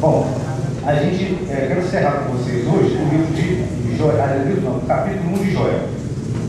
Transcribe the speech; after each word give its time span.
Bom, 0.00 0.32
a 0.86 0.94
gente, 0.94 1.50
é, 1.50 1.66
quero 1.66 1.80
encerrar 1.80 2.22
com 2.22 2.34
vocês 2.34 2.64
hoje 2.68 2.94
o 2.94 3.08
livro 3.08 3.34
de 3.34 3.96
Joel, 3.96 4.46
livro 4.46 4.60
não, 4.60 4.78
capítulo 4.82 5.32
1 5.32 5.42
de 5.42 5.50
Joel. 5.50 5.88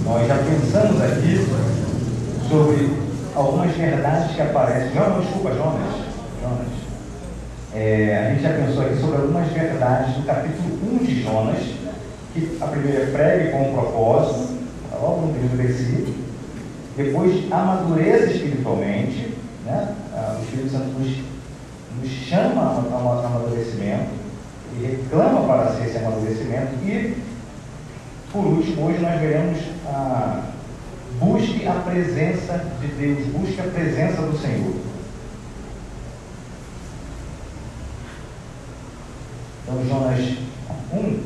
Nós 0.06 0.28
já 0.28 0.36
pensamos 0.36 1.02
aqui 1.02 1.48
sobre 2.48 2.92
algumas 3.34 3.76
verdades 3.76 4.36
que 4.36 4.42
aparecem. 4.44 4.94
Jonas, 4.94 5.24
desculpa, 5.24 5.50
Jonas. 5.56 5.96
Jonas. 6.44 6.68
É, 7.74 8.24
a 8.24 8.30
gente 8.30 8.44
já 8.44 8.54
pensou 8.54 8.84
aqui 8.84 9.02
sobre 9.02 9.16
algumas 9.16 9.48
verdades 9.48 10.14
do 10.14 10.26
capítulo 10.28 11.00
1 11.02 11.06
de 11.06 11.24
Jonas, 11.24 11.64
que 12.36 12.58
a 12.62 12.68
primeira 12.68 13.02
é 13.02 13.06
pregue 13.08 13.52
com 13.52 13.68
um 13.68 13.74
propósito, 13.74 14.60
tá 14.92 14.98
logo 15.02 15.26
no 15.26 15.34
primeiro 15.34 15.58
versículo, 15.58 16.14
depois 16.96 17.52
amadureça 17.52 18.26
espiritualmente, 18.26 19.34
né? 19.66 19.96
Ah, 20.14 20.38
o 20.40 20.44
Espírito 20.44 20.72
Santo 20.72 21.00
nos, 21.00 21.29
nos 22.00 22.10
chama 22.10 22.62
a 22.62 23.26
amadurecimento 23.26 24.12
e 24.78 24.86
reclama 24.86 25.48
para 25.48 25.76
si 25.76 25.88
esse 25.88 25.98
amadurecimento 25.98 26.74
e, 26.84 27.18
por 28.32 28.46
último, 28.46 28.88
hoje 28.88 29.00
nós 29.00 29.20
veremos 29.20 29.58
a 29.88 30.44
busque 31.20 31.68
a 31.68 31.74
presença 31.74 32.64
de 32.80 32.88
Deus, 32.88 33.28
busque 33.28 33.60
a 33.60 33.64
presença 33.64 34.22
do 34.22 34.38
Senhor. 34.38 34.76
Então, 39.64 39.86
Jonas 39.88 40.38
1, 40.94 41.20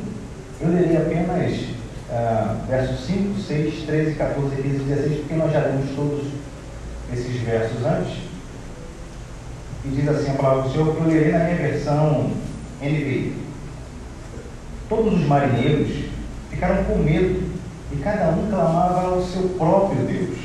eu 0.60 0.68
lerei 0.68 0.96
apenas 0.96 1.52
uh, 2.10 2.66
versos 2.68 3.06
5, 3.06 3.40
6, 3.40 3.82
13, 3.86 4.14
14, 4.14 4.56
15 4.56 4.68
e 4.68 4.78
16, 4.78 5.18
porque 5.20 5.34
nós 5.34 5.52
já 5.52 5.60
lemos 5.60 5.90
todos 5.94 6.26
esses 7.12 7.40
versos 7.42 7.84
antes. 7.84 8.33
E 9.84 9.88
diz 9.88 10.08
assim 10.08 10.30
a 10.30 10.34
palavra 10.34 10.62
do 10.62 10.72
Senhor, 10.72 10.96
que 10.96 11.02
eu 11.02 11.06
lerei 11.06 11.32
na 11.32 11.40
minha 11.40 11.56
versão 11.56 12.30
NVI. 12.80 13.36
Todos 14.88 15.12
os 15.12 15.26
marinheiros 15.26 16.06
ficaram 16.48 16.84
com 16.84 16.96
medo 16.96 17.42
e 17.92 17.96
cada 17.96 18.30
um 18.30 18.48
clamava 18.48 19.08
ao 19.08 19.22
seu 19.22 19.42
próprio 19.58 20.06
Deus. 20.06 20.38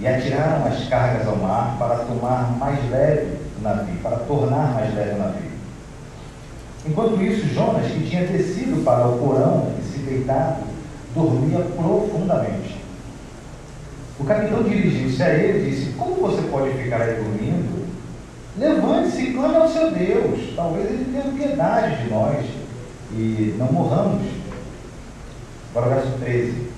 E 0.00 0.06
atiraram 0.06 0.64
as 0.66 0.88
cargas 0.88 1.26
ao 1.26 1.36
mar 1.36 1.76
para 1.78 1.96
tomar 1.96 2.56
mais 2.56 2.78
leve 2.90 3.36
o 3.58 3.62
navio, 3.62 3.96
para 4.02 4.16
tornar 4.20 4.72
mais 4.72 4.94
leve 4.94 5.16
o 5.16 5.18
navio. 5.18 5.50
Enquanto 6.86 7.20
isso, 7.20 7.46
Jonas, 7.48 7.90
que 7.92 8.08
tinha 8.08 8.26
descido 8.26 8.82
para 8.84 9.06
o 9.06 9.18
porão 9.18 9.72
e 9.78 9.82
se 9.82 9.98
deitado, 9.98 10.62
dormia 11.14 11.58
profundamente. 11.76 12.80
O 14.18 14.24
capitão 14.24 14.62
dirigiu-se 14.62 15.22
a 15.22 15.34
ele 15.34 15.68
e 15.68 15.70
disse: 15.70 15.92
Como 15.92 16.14
você 16.14 16.42
pode 16.48 16.72
ficar 16.72 17.02
aí 17.02 17.16
dormindo? 17.16 17.77
Levante-se 18.58 19.22
e 19.22 19.32
clame 19.34 19.56
ao 19.56 19.68
seu 19.68 19.90
Deus. 19.92 20.54
Talvez 20.56 20.90
ele 20.90 21.12
tenha 21.12 21.32
piedade 21.32 22.02
de 22.02 22.10
nós 22.10 22.44
e 23.12 23.54
não 23.56 23.72
morramos. 23.72 24.22
Agora, 25.74 25.94
verso 25.94 26.18
13. 26.18 26.68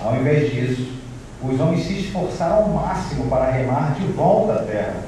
Ao 0.00 0.16
invés 0.16 0.50
disso, 0.50 0.92
os 1.42 1.60
homens 1.60 1.84
se 1.84 2.00
esforçaram 2.00 2.56
ao 2.56 2.68
máximo 2.68 3.28
para 3.28 3.50
remar 3.50 3.94
de 3.94 4.06
volta 4.12 4.54
à 4.54 4.64
terra, 4.64 5.02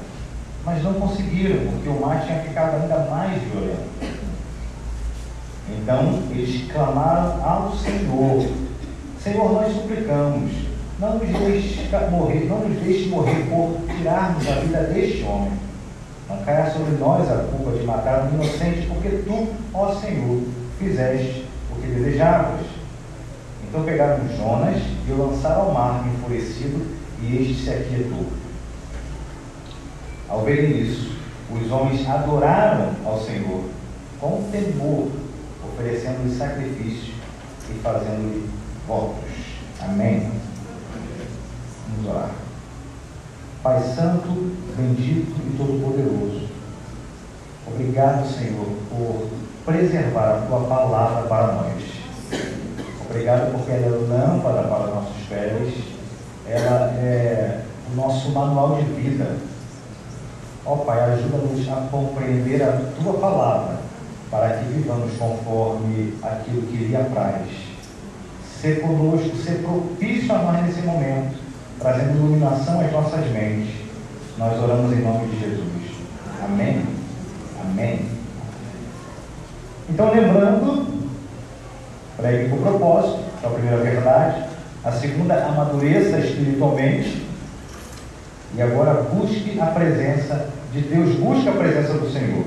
mas 0.63 0.83
não 0.83 0.93
conseguiram, 0.93 1.71
porque 1.71 1.89
o 1.89 1.99
mar 1.99 2.23
tinha 2.25 2.39
ficado 2.41 2.81
ainda 2.81 3.09
mais 3.09 3.41
violento. 3.41 4.15
Então 5.69 6.21
eles 6.29 6.71
clamaram 6.71 7.43
ao 7.43 7.75
Senhor: 7.77 8.47
Senhor, 9.23 9.53
nós 9.53 9.73
suplicamos, 9.73 10.51
não 10.99 11.17
nos 11.17 11.39
deixe 11.39 11.89
morrer, 12.11 12.45
não 12.45 12.59
nos 12.59 12.79
deixe 12.81 13.09
morrer 13.09 13.47
por 13.49 13.84
tirarmos 13.95 14.47
a 14.47 14.55
vida 14.55 14.79
deste 14.83 15.23
homem. 15.23 15.51
Não 16.29 16.37
caia 16.43 16.71
sobre 16.71 16.97
nós 16.97 17.29
a 17.29 17.43
culpa 17.43 17.77
de 17.77 17.85
matar 17.85 18.23
um 18.23 18.35
inocente, 18.35 18.87
porque 18.87 19.09
tu, 19.25 19.47
ó 19.73 19.93
Senhor, 19.95 20.41
fizeste 20.79 21.47
o 21.71 21.81
que 21.81 21.87
desejavas. 21.87 22.61
Então 23.67 23.83
pegaram 23.83 24.27
Jonas 24.35 24.81
e 25.07 25.11
o 25.11 25.27
lançaram 25.27 25.61
ao 25.63 25.73
mar 25.73 26.05
enfurecido, 26.07 26.85
e 27.21 27.37
este 27.37 27.63
se 27.63 27.69
aquietou. 27.69 28.25
Ao 30.27 30.41
verem 30.41 30.79
isso, 30.79 31.15
os 31.51 31.71
homens 31.71 32.07
adoraram 32.09 32.91
ao 33.05 33.21
Senhor 33.21 33.63
com 34.19 34.49
temor, 34.51 35.11
oferecendo-lhe 35.63 36.35
sacrifício 36.35 37.13
e 37.69 37.79
fazendo-lhe 37.81 38.49
votos. 38.87 39.23
Amém. 39.81 40.31
Vamos 41.87 42.09
orar. 42.09 42.44
Pai 43.65 43.81
Santo, 43.95 44.27
bendito 44.77 45.33
e 45.41 45.57
todo-poderoso, 45.57 46.47
obrigado, 47.65 48.23
Senhor, 48.27 48.67
por 48.91 49.27
preservar 49.65 50.35
a 50.35 50.45
tua 50.45 50.59
palavra 50.67 51.23
para 51.23 51.53
nós. 51.53 51.83
Obrigado 53.09 53.51
porque 53.51 53.71
ela 53.71 53.87
é 53.87 54.07
lâmpada 54.07 54.67
para 54.67 54.93
nossos 54.93 55.19
pés, 55.27 55.73
ela 56.47 56.93
é 56.93 57.61
o 57.91 57.95
nosso 57.95 58.29
manual 58.33 58.75
de 58.75 58.83
vida. 59.01 59.35
Ó 60.63 60.73
oh, 60.73 60.77
Pai, 60.85 60.99
ajuda-nos 61.13 61.67
a 61.67 61.87
compreender 61.89 62.61
a 62.61 62.79
tua 63.01 63.13
palavra, 63.13 63.79
para 64.29 64.57
que 64.57 64.65
vivamos 64.65 65.11
conforme 65.17 66.13
aquilo 66.21 66.61
que 66.67 66.77
lhe 66.77 66.95
apraz. 66.95 67.47
Ser 68.61 68.81
conosco, 68.81 69.35
ser 69.37 69.63
propício 69.63 70.35
a 70.35 70.37
nós 70.37 70.65
nesse 70.65 70.81
momento, 70.83 71.44
trazendo 71.79 72.17
iluminação 72.17 72.81
às 72.81 72.91
nossas 72.91 73.25
mentes. 73.31 73.73
Nós 74.37 74.61
oramos 74.61 74.91
em 74.91 75.01
nome 75.01 75.27
de 75.27 75.39
Jesus. 75.39 75.69
Amém. 76.43 76.83
Amém. 77.61 78.05
Então, 79.89 80.13
lembrando, 80.13 80.87
pregue 82.17 82.49
com 82.49 82.57
propósito, 82.57 83.19
é 83.43 83.47
a 83.47 83.49
primeira 83.49 83.77
verdade. 83.77 84.43
A 84.83 84.91
segunda, 84.91 85.45
amadureça 85.45 86.19
espiritualmente. 86.19 87.25
E 88.55 88.61
agora 88.61 89.01
busque 89.01 89.59
a 89.59 89.65
presença 89.67 90.49
de 90.71 90.81
Deus, 90.81 91.15
busque 91.15 91.49
a 91.49 91.53
presença 91.53 91.93
do 91.93 92.11
Senhor. 92.11 92.45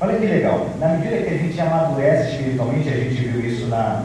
Olha 0.00 0.18
que 0.18 0.26
legal, 0.26 0.68
na 0.80 0.88
medida 0.88 1.22
que 1.22 1.34
a 1.34 1.38
gente 1.38 1.60
amadurece 1.60 2.32
espiritualmente, 2.32 2.88
a 2.88 2.96
gente 2.96 3.14
viu 3.14 3.46
isso 3.46 3.66
na, 3.66 4.04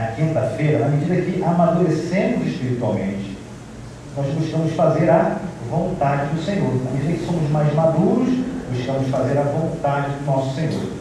na 0.00 0.06
quinta-feira, 0.12 0.78
na 0.78 0.88
medida 0.88 1.20
que 1.20 1.42
amadurecemos 1.42 2.46
espiritualmente, 2.46 3.36
nós 4.16 4.32
buscamos 4.32 4.72
fazer 4.74 5.10
a 5.10 5.36
vontade 5.68 6.34
do 6.34 6.42
Senhor. 6.42 6.72
Na 6.84 6.92
medida 6.92 7.14
que 7.14 7.26
somos 7.26 7.50
mais 7.50 7.74
maduros, 7.74 8.28
buscamos 8.70 9.08
fazer 9.08 9.38
a 9.38 9.42
vontade 9.42 10.12
do 10.12 10.24
nosso 10.24 10.54
Senhor. 10.54 10.92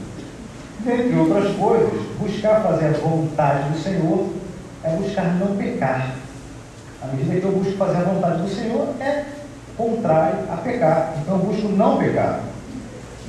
Dentre 0.79 1.15
outras 1.15 1.55
coisas, 1.55 1.93
buscar 2.19 2.61
fazer 2.61 2.87
a 2.87 2.99
vontade 2.99 3.69
do 3.69 3.77
Senhor 3.77 4.29
é 4.83 4.89
buscar 4.95 5.35
não 5.35 5.55
pecar. 5.57 6.15
À 7.03 7.07
medida 7.07 7.39
que 7.39 7.45
eu 7.45 7.51
busco 7.51 7.77
fazer 7.77 7.97
a 7.97 8.01
vontade 8.01 8.41
do 8.41 8.49
Senhor, 8.49 8.95
é 8.99 9.25
contrário 9.75 10.39
a 10.51 10.57
pecar. 10.57 11.13
Então 11.21 11.35
eu 11.35 11.45
busco 11.45 11.67
não 11.69 11.97
pecar. 11.97 12.41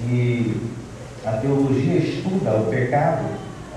E 0.08 0.56
a 1.26 1.32
teologia 1.32 1.98
estuda 1.98 2.52
o 2.52 2.66
pecado, 2.70 3.24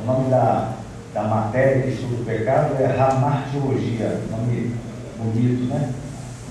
o 0.02 0.06
nome 0.06 0.30
da, 0.30 0.81
da 1.14 1.24
matéria 1.24 1.82
que 1.82 1.90
estuda 1.90 2.22
o 2.22 2.26
pecado 2.26 2.76
é 2.82 2.86
ramartiologia, 2.86 4.22
nome 4.30 4.76
bonito, 5.18 5.64
né? 5.68 5.92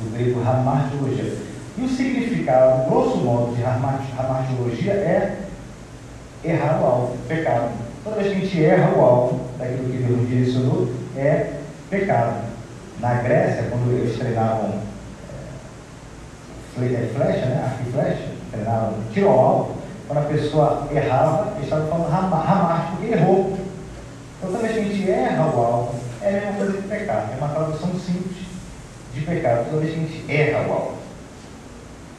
Do 0.03 0.13
grego 0.13 0.43
ramartiologia. 0.43 1.35
E 1.79 1.83
o 1.83 1.89
significado, 1.89 2.89
grosso 2.89 3.19
modo, 3.19 3.55
de 3.55 3.63
ramartiologia 3.63 4.93
é 4.93 5.39
errar 6.45 6.81
o 6.81 6.87
alvo, 6.87 7.17
pecado. 7.27 7.71
Toda 8.05 8.17
vez 8.17 8.29
que 8.29 8.37
a 8.37 8.41
gente 8.41 8.65
erra 8.65 8.97
o 8.97 9.01
alvo 9.01 9.41
daquilo 9.59 9.91
que 9.91 9.99
Deus 9.99 10.29
direcionou, 10.29 10.93
é 11.17 11.53
pecado. 11.89 12.51
Na 13.01 13.15
Grécia, 13.15 13.65
quando 13.71 13.93
eles 13.93 14.19
treinavam 14.19 14.75
é, 16.79 17.11
flecha, 17.15 17.47
né? 17.47 17.65
arco 17.65 17.89
e 17.89 17.93
flecha, 17.93 18.29
treinavam 18.51 18.95
tiro 19.13 19.29
ao 19.29 19.39
alvo, 19.39 19.77
quando 20.07 20.19
a 20.19 20.29
pessoa 20.29 20.89
errava, 20.93 21.53
eles 21.53 21.65
estavam 21.65 21.89
falando 21.89 22.11
ramar, 22.11 22.91
porque 22.91 23.15
errou. 23.15 23.57
Então, 24.43 24.61
vez 24.61 24.73
que 24.73 24.79
a 24.79 24.85
gente 24.85 25.11
erra 25.11 25.47
o 25.47 25.61
alvo, 25.61 26.01
é 26.23 26.29
a 26.29 26.33
mesma 26.33 26.53
coisa 26.53 26.73
que 26.73 26.89
pecado. 26.89 27.33
É 27.33 27.37
uma 27.37 27.49
tradução 27.49 27.91
simples 27.95 28.47
de 29.15 29.21
pecado, 29.21 29.67
toda 29.71 29.83
vez 29.83 29.95
que 29.95 30.01
a 30.01 30.03
gente 30.03 30.33
erra 30.33 30.69
o 30.69 30.73
alvo. 30.73 30.95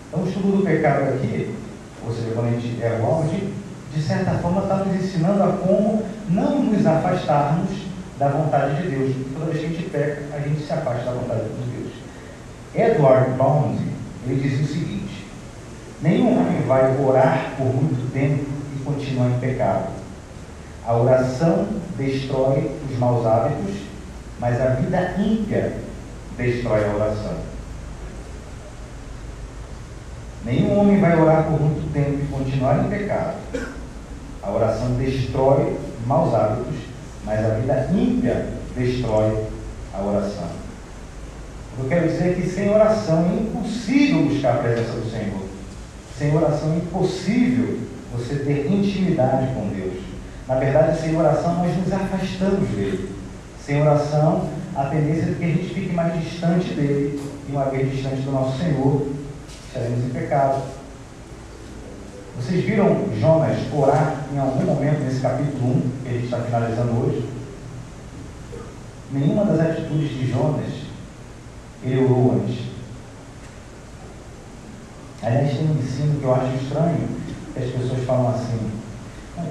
Então, 0.07 0.23
o 0.23 0.27
estudo 0.27 0.57
do 0.57 0.63
pecado 0.63 1.15
aqui, 1.15 1.55
ou 2.05 2.13
seja, 2.13 2.31
quando 2.33 2.47
a 2.47 2.59
gente 2.59 2.81
erra 2.81 3.01
o 3.01 3.05
alvo, 3.05 3.29
gente 3.29 3.61
de 3.93 4.01
certa 4.01 4.31
forma, 4.35 4.61
está 4.61 4.77
nos 4.77 4.95
ensinando 4.95 5.43
a 5.43 5.47
como 5.47 6.03
não 6.29 6.63
nos 6.63 6.85
afastarmos 6.85 7.71
da 8.17 8.29
vontade 8.29 8.81
de 8.81 8.89
Deus. 8.89 9.15
Toda 9.33 9.51
vez 9.51 9.59
que 9.59 9.65
a 9.65 9.69
gente 9.69 9.89
peca, 9.89 10.21
a 10.33 10.39
gente 10.39 10.61
se 10.61 10.71
afasta 10.71 11.05
da 11.05 11.11
vontade 11.11 11.41
de 11.41 11.71
Deus. 11.71 11.93
Edward 12.73 13.31
Bound, 13.31 13.77
ele 14.25 14.41
dizia 14.41 14.63
o 14.63 14.67
seguinte, 14.67 15.25
nenhum 16.01 16.39
homem 16.39 16.61
vai 16.61 16.97
orar 17.03 17.53
por 17.57 17.65
muito 17.65 18.11
tempo 18.13 18.45
e 18.75 18.83
continuar 18.83 19.27
em 19.27 19.39
pecado. 19.39 20.00
A 20.85 20.95
oração 20.95 21.67
destrói 21.97 22.71
os 22.89 22.97
maus 22.97 23.25
hábitos, 23.25 23.75
mas 24.39 24.59
a 24.59 24.69
vida 24.69 25.15
ímpia 25.19 25.73
destrói 26.37 26.83
a 26.85 26.95
oração. 26.95 27.37
Nenhum 30.43 30.79
homem 30.79 30.99
vai 30.99 31.19
orar 31.19 31.43
por 31.43 31.61
muito 31.61 31.93
tempo 31.93 32.17
e 32.23 32.27
continuar 32.27 32.83
em 32.83 32.89
pecado. 32.89 33.35
A 34.41 34.49
oração 34.49 34.95
destrói 34.95 35.77
maus 36.07 36.33
hábitos, 36.33 36.77
mas 37.23 37.45
a 37.45 37.49
vida 37.55 37.89
ímpia 37.93 38.47
destrói 38.75 39.45
a 39.93 40.01
oração. 40.01 40.49
Eu 41.77 41.87
quero 41.87 42.09
dizer 42.09 42.35
que 42.35 42.49
sem 42.49 42.73
oração 42.73 43.29
é 43.29 43.35
impossível 43.35 44.23
buscar 44.23 44.55
a 44.55 44.57
presença 44.57 44.93
do 44.93 45.09
Senhor. 45.11 45.41
Sem 46.17 46.35
oração 46.35 46.73
é 46.73 46.77
impossível 46.77 47.79
você 48.11 48.35
ter 48.35 48.71
intimidade 48.71 49.53
com 49.53 49.69
Deus. 49.69 50.10
Na 50.51 50.57
verdade, 50.57 50.99
sem 50.99 51.15
oração 51.15 51.59
nós 51.59 51.77
nos 51.77 51.93
afastamos 51.93 52.67
dele. 52.71 53.09
Sem 53.65 53.81
oração, 53.81 54.49
a 54.75 54.83
tendência 54.83 55.31
é 55.31 55.35
que 55.35 55.45
a 55.45 55.47
gente 55.47 55.73
fique 55.73 55.93
mais 55.93 56.21
distante 56.21 56.73
dele. 56.73 57.23
E 57.47 57.51
uma 57.53 57.69
vez 57.69 57.89
distante 57.89 58.21
do 58.23 58.33
nosso 58.33 58.57
Senhor, 58.57 59.07
estaremos 59.65 60.03
em 60.03 60.09
pecado. 60.09 60.61
Vocês 62.35 62.65
viram 62.65 63.07
Jonas 63.17 63.59
orar 63.73 64.25
em 64.33 64.39
algum 64.39 64.65
momento 64.65 64.99
nesse 65.05 65.21
capítulo 65.21 65.77
1, 65.77 65.91
que 66.03 66.09
a 66.09 66.11
gente 66.11 66.25
está 66.25 66.39
finalizando 66.39 66.99
hoje? 66.99 67.29
Nenhuma 69.13 69.45
das 69.45 69.61
atitudes 69.61 70.09
de 70.09 70.29
Jonas 70.33 70.69
ele 71.81 72.03
orou 72.03 72.33
antes. 72.33 72.65
Aliás, 75.23 75.49
tem 75.49 75.65
um 75.65 75.79
ensino 75.79 76.19
que 76.19 76.25
eu 76.25 76.35
acho 76.35 76.55
estranho, 76.61 77.07
que 77.53 77.63
as 77.63 77.71
pessoas 77.71 78.03
falam 78.05 78.31
assim, 78.31 78.80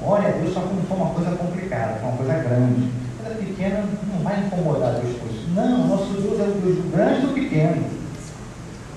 olha 0.05 0.29
a 0.29 0.33
Deus 0.33 0.55
só 0.55 0.61
quando 0.61 0.89
for 0.89 0.97
uma 0.97 1.15
coisa 1.15 1.37
complicada, 1.37 2.01
uma 2.03 2.17
coisa 2.17 2.35
grande. 2.35 2.89
Coisa 3.23 3.39
pequena 3.39 3.85
não 4.13 4.23
vai 4.23 4.41
incomodar 4.41 4.95
Deus 4.95 5.17
com 5.19 5.27
isso. 5.27 5.49
Não, 5.55 5.89
nosso 5.89 6.13
Deus 6.13 6.41
é 6.41 6.45
o 6.45 6.61
Deus 6.61 6.77
do 6.77 6.93
grande 6.93 7.19
e 7.19 7.27
do 7.27 7.35
pequeno. 7.35 7.85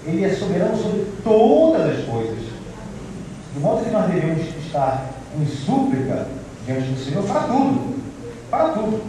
Ele 0.05 0.25
é 0.25 0.33
soberano 0.33 0.77
sobre 0.77 1.05
todas 1.23 1.97
as 1.97 2.05
coisas. 2.05 2.39
De 3.53 3.59
modo 3.59 3.83
que 3.83 3.91
nós 3.91 4.11
devemos 4.11 4.41
estar 4.65 5.05
em 5.39 5.45
súplica 5.45 6.27
diante 6.65 6.89
do 6.89 6.99
Senhor 6.99 7.23
para 7.23 7.41
tudo. 7.41 7.95
Para 8.49 8.69
tudo. 8.69 9.01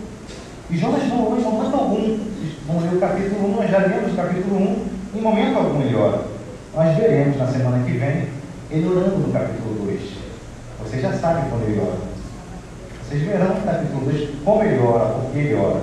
E 0.71 0.77
Jonas 0.77 1.09
não 1.09 1.27
orou 1.27 1.39
em 1.39 1.43
momento 1.43 1.75
algum. 1.75 2.19
Vamos 2.67 2.83
ler 2.85 2.97
o 2.97 3.01
capítulo 3.01 3.53
1, 3.53 3.57
nós 3.57 3.71
já 3.71 3.79
lemos 3.79 4.13
o 4.13 4.17
capítulo 4.17 4.57
1, 4.57 5.19
em 5.19 5.21
momento 5.21 5.59
algum 5.59 5.81
ele 5.83 5.95
ora. 5.95 6.23
Nós 6.75 6.97
veremos 6.97 7.37
na 7.37 7.47
semana 7.47 7.85
que 7.85 7.93
vem 7.93 8.29
ele 8.71 8.89
orando 8.89 9.19
no 9.19 9.33
capítulo 9.33 9.75
2. 9.75 9.84
Vocês 10.94 11.02
já 11.02 11.12
sabem 11.19 11.50
quando 11.50 11.64
ele 11.64 11.81
ora. 11.81 11.99
Vocês 13.02 13.23
verão 13.23 13.56
no 13.56 13.62
capítulo 13.62 14.12
2 14.12 14.31
como 14.44 14.62
ele 14.62 14.81
ora, 14.81 15.06
porque 15.06 15.38
ele 15.38 15.55
ora. 15.55 15.81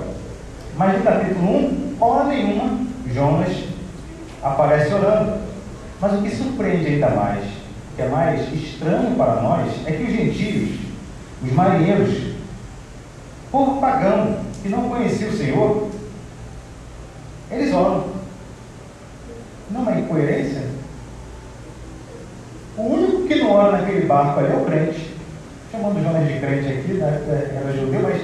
Mas 0.74 0.96
no 0.96 1.04
capítulo 1.04 1.54
1, 1.54 1.96
hora 2.00 2.24
nenhuma, 2.24 2.78
Jonas 3.12 3.54
aparece 4.42 4.94
orando. 4.94 5.38
Mas 6.00 6.14
o 6.14 6.22
que 6.22 6.34
surpreende 6.34 6.86
ainda 6.86 7.10
mais, 7.10 7.44
que 7.94 8.00
é 8.00 8.08
mais 8.08 8.40
estranho 8.54 9.14
para 9.14 9.42
nós, 9.42 9.70
é 9.84 9.92
que 9.92 10.02
os 10.02 10.12
gentios, 10.12 10.78
os 11.44 11.52
marinheiros, 11.52 12.34
povo 13.50 13.82
pagão, 13.82 14.38
que 14.62 14.70
não 14.70 14.88
conhecia 14.88 15.28
o 15.28 15.36
Senhor, 15.36 15.88
eles 17.50 17.74
oram. 17.74 18.06
Não 19.70 19.90
é 19.90 20.00
incoerência? 20.00 20.62
O 22.78 23.26
naquele 23.70 24.06
barco 24.06 24.40
ali 24.40 24.52
é 24.52 24.56
o 24.56 24.64
crente. 24.64 25.14
Chamando 25.70 26.02
Jonas 26.02 26.26
de 26.26 26.38
crente 26.40 26.68
aqui, 26.68 26.92
né? 26.94 27.22
era 27.62 27.72
judeu, 27.72 28.00
mas 28.02 28.22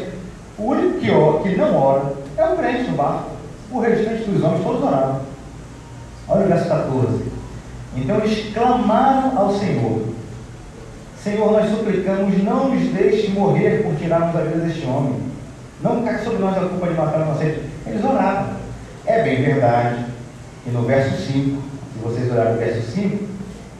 o 0.58 0.70
único 0.70 0.98
que, 0.98 1.10
ora, 1.10 1.42
que 1.42 1.56
não 1.56 1.76
ora 1.76 2.12
é 2.36 2.44
o 2.44 2.56
crente 2.56 2.90
no 2.90 2.96
barco. 2.96 3.30
O 3.70 3.80
restante 3.80 4.24
dos 4.24 4.42
homens 4.42 4.64
todos 4.64 4.82
oraram. 4.82 5.20
Olha 6.28 6.44
o 6.44 6.48
verso 6.48 6.68
14. 6.68 7.24
Então 7.96 8.16
eles 8.18 8.52
clamaram 8.52 9.38
ao 9.38 9.54
Senhor. 9.54 10.02
Senhor, 11.22 11.52
nós 11.52 11.70
suplicamos, 11.70 12.42
não 12.42 12.68
nos 12.68 12.92
deixe 12.92 13.28
morrer 13.30 13.82
por 13.82 13.94
tirarmos 13.96 14.36
a 14.36 14.40
vida 14.40 14.64
deste 14.64 14.86
homem. 14.86 15.20
Não 15.82 16.02
caia 16.02 16.18
sobre 16.24 16.38
nós 16.38 16.56
a 16.56 16.66
culpa 16.66 16.88
de 16.88 16.94
matar 16.94 17.20
o 17.20 17.24
inocente. 17.24 17.62
Eles 17.86 18.04
oravam. 18.04 18.54
É 19.06 19.22
bem 19.22 19.42
verdade 19.42 20.04
que 20.64 20.70
no 20.70 20.82
verso 20.82 21.22
5, 21.32 21.62
se 21.92 21.98
vocês 22.02 22.30
olharem 22.30 22.54
o 22.54 22.58
verso 22.58 22.90
5, 22.92 23.24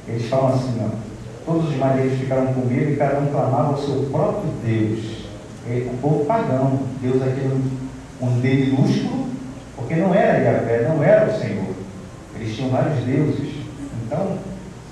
eles 0.08 0.28
falam 0.28 0.54
assim, 0.54 0.80
ó, 0.80 1.07
todos 1.48 1.70
os 1.70 1.76
marinheiros 1.76 2.18
ficaram 2.18 2.52
com 2.52 2.66
medo 2.66 2.92
e 2.92 2.96
cada 2.96 3.20
um 3.20 3.26
clamava 3.28 3.68
ao 3.68 3.78
seu 3.78 4.06
próprio 4.12 4.50
Deus. 4.62 5.24
o 5.66 5.96
povo 6.02 6.24
pagão, 6.26 6.80
Deus 7.00 7.22
aquele 7.22 7.64
um 8.20 8.40
D 8.40 8.54
minúsculo, 8.54 9.28
porque 9.74 9.94
não 9.94 10.14
era 10.14 10.38
Yahvé, 10.38 10.88
não 10.88 11.02
era 11.02 11.30
o 11.30 11.38
Senhor. 11.38 11.74
Eles 12.34 12.54
tinham 12.54 12.70
vários 12.70 13.02
deuses. 13.04 13.54
Então, 14.04 14.36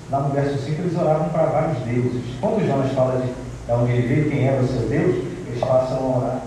lá 0.09 0.21
no 0.21 0.33
verso 0.33 0.57
5, 0.57 0.81
eles 0.81 0.97
oravam 0.97 1.29
para 1.29 1.43
vários 1.43 1.77
deuses. 1.83 2.23
Quando 2.41 2.65
Jonas 2.65 2.91
fala 2.93 3.21
de, 3.21 3.27
de 3.27 3.71
onde 3.71 3.91
ele 3.91 4.07
veio, 4.07 4.29
quem 4.29 4.47
era 4.47 4.61
o 4.61 4.67
seu 4.67 4.87
Deus, 4.89 5.15
eles 5.47 5.59
passam 5.59 5.97
a 5.97 6.17
orar. 6.17 6.41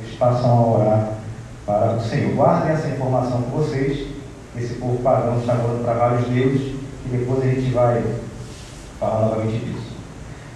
Eles 0.00 0.14
passam 0.16 0.50
a 0.50 0.78
orar 0.78 1.08
para 1.64 1.96
o 1.96 2.00
Senhor. 2.00 2.34
Guardem 2.34 2.72
essa 2.72 2.88
informação 2.88 3.42
com 3.42 3.58
vocês. 3.58 4.08
Esse 4.56 4.74
povo 4.74 4.98
pagão 5.02 5.38
está 5.38 5.54
orando 5.54 5.84
para 5.84 5.94
vários 5.94 6.26
deuses 6.28 6.74
e 7.06 7.16
depois 7.16 7.42
a 7.42 7.46
gente 7.46 7.70
vai 7.72 8.02
falar 9.02 9.26
novamente 9.26 9.64
disso. 9.64 9.92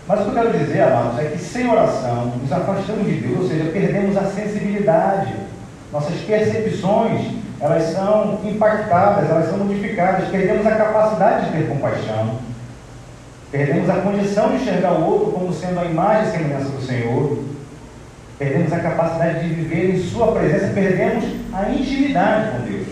Mas 0.07 0.21
o 0.21 0.23
que 0.23 0.29
eu 0.29 0.35
quero 0.35 0.59
dizer, 0.59 0.83
amados, 0.83 1.19
é 1.19 1.25
que 1.25 1.39
sem 1.39 1.69
oração 1.69 2.27
nos 2.41 2.53
afastamos 2.53 3.07
de 3.07 3.15
Deus, 3.15 3.41
ou 3.41 3.49
seja, 3.49 3.65
perdemos 3.73 4.17
a 4.17 4.27
sensibilidade. 4.27 5.35
Nossas 5.93 6.17
percepções, 6.21 7.33
elas 7.61 7.85
são 7.93 8.41
impactadas, 8.45 9.29
elas 9.29 9.49
são 9.49 9.59
modificadas, 9.59 10.29
perdemos 10.29 10.65
a 10.67 10.77
capacidade 10.77 11.47
de 11.47 11.53
ter 11.53 11.69
compaixão, 11.69 12.39
perdemos 13.51 13.91
a 13.91 13.95
condição 13.95 14.51
de 14.51 14.57
enxergar 14.57 14.93
o 14.93 15.05
outro 15.05 15.33
como 15.33 15.53
sendo 15.53 15.81
a 15.81 15.85
imagem 15.85 16.29
e 16.29 16.33
semelhança 16.33 16.69
do 16.69 16.83
Senhor, 16.83 17.39
perdemos 18.39 18.73
a 18.73 18.79
capacidade 18.79 19.41
de 19.41 19.55
viver 19.55 19.97
em 19.97 20.03
Sua 20.03 20.33
presença, 20.33 20.73
perdemos 20.73 21.25
a 21.53 21.69
intimidade 21.71 22.51
com 22.51 22.65
Deus. 22.65 22.87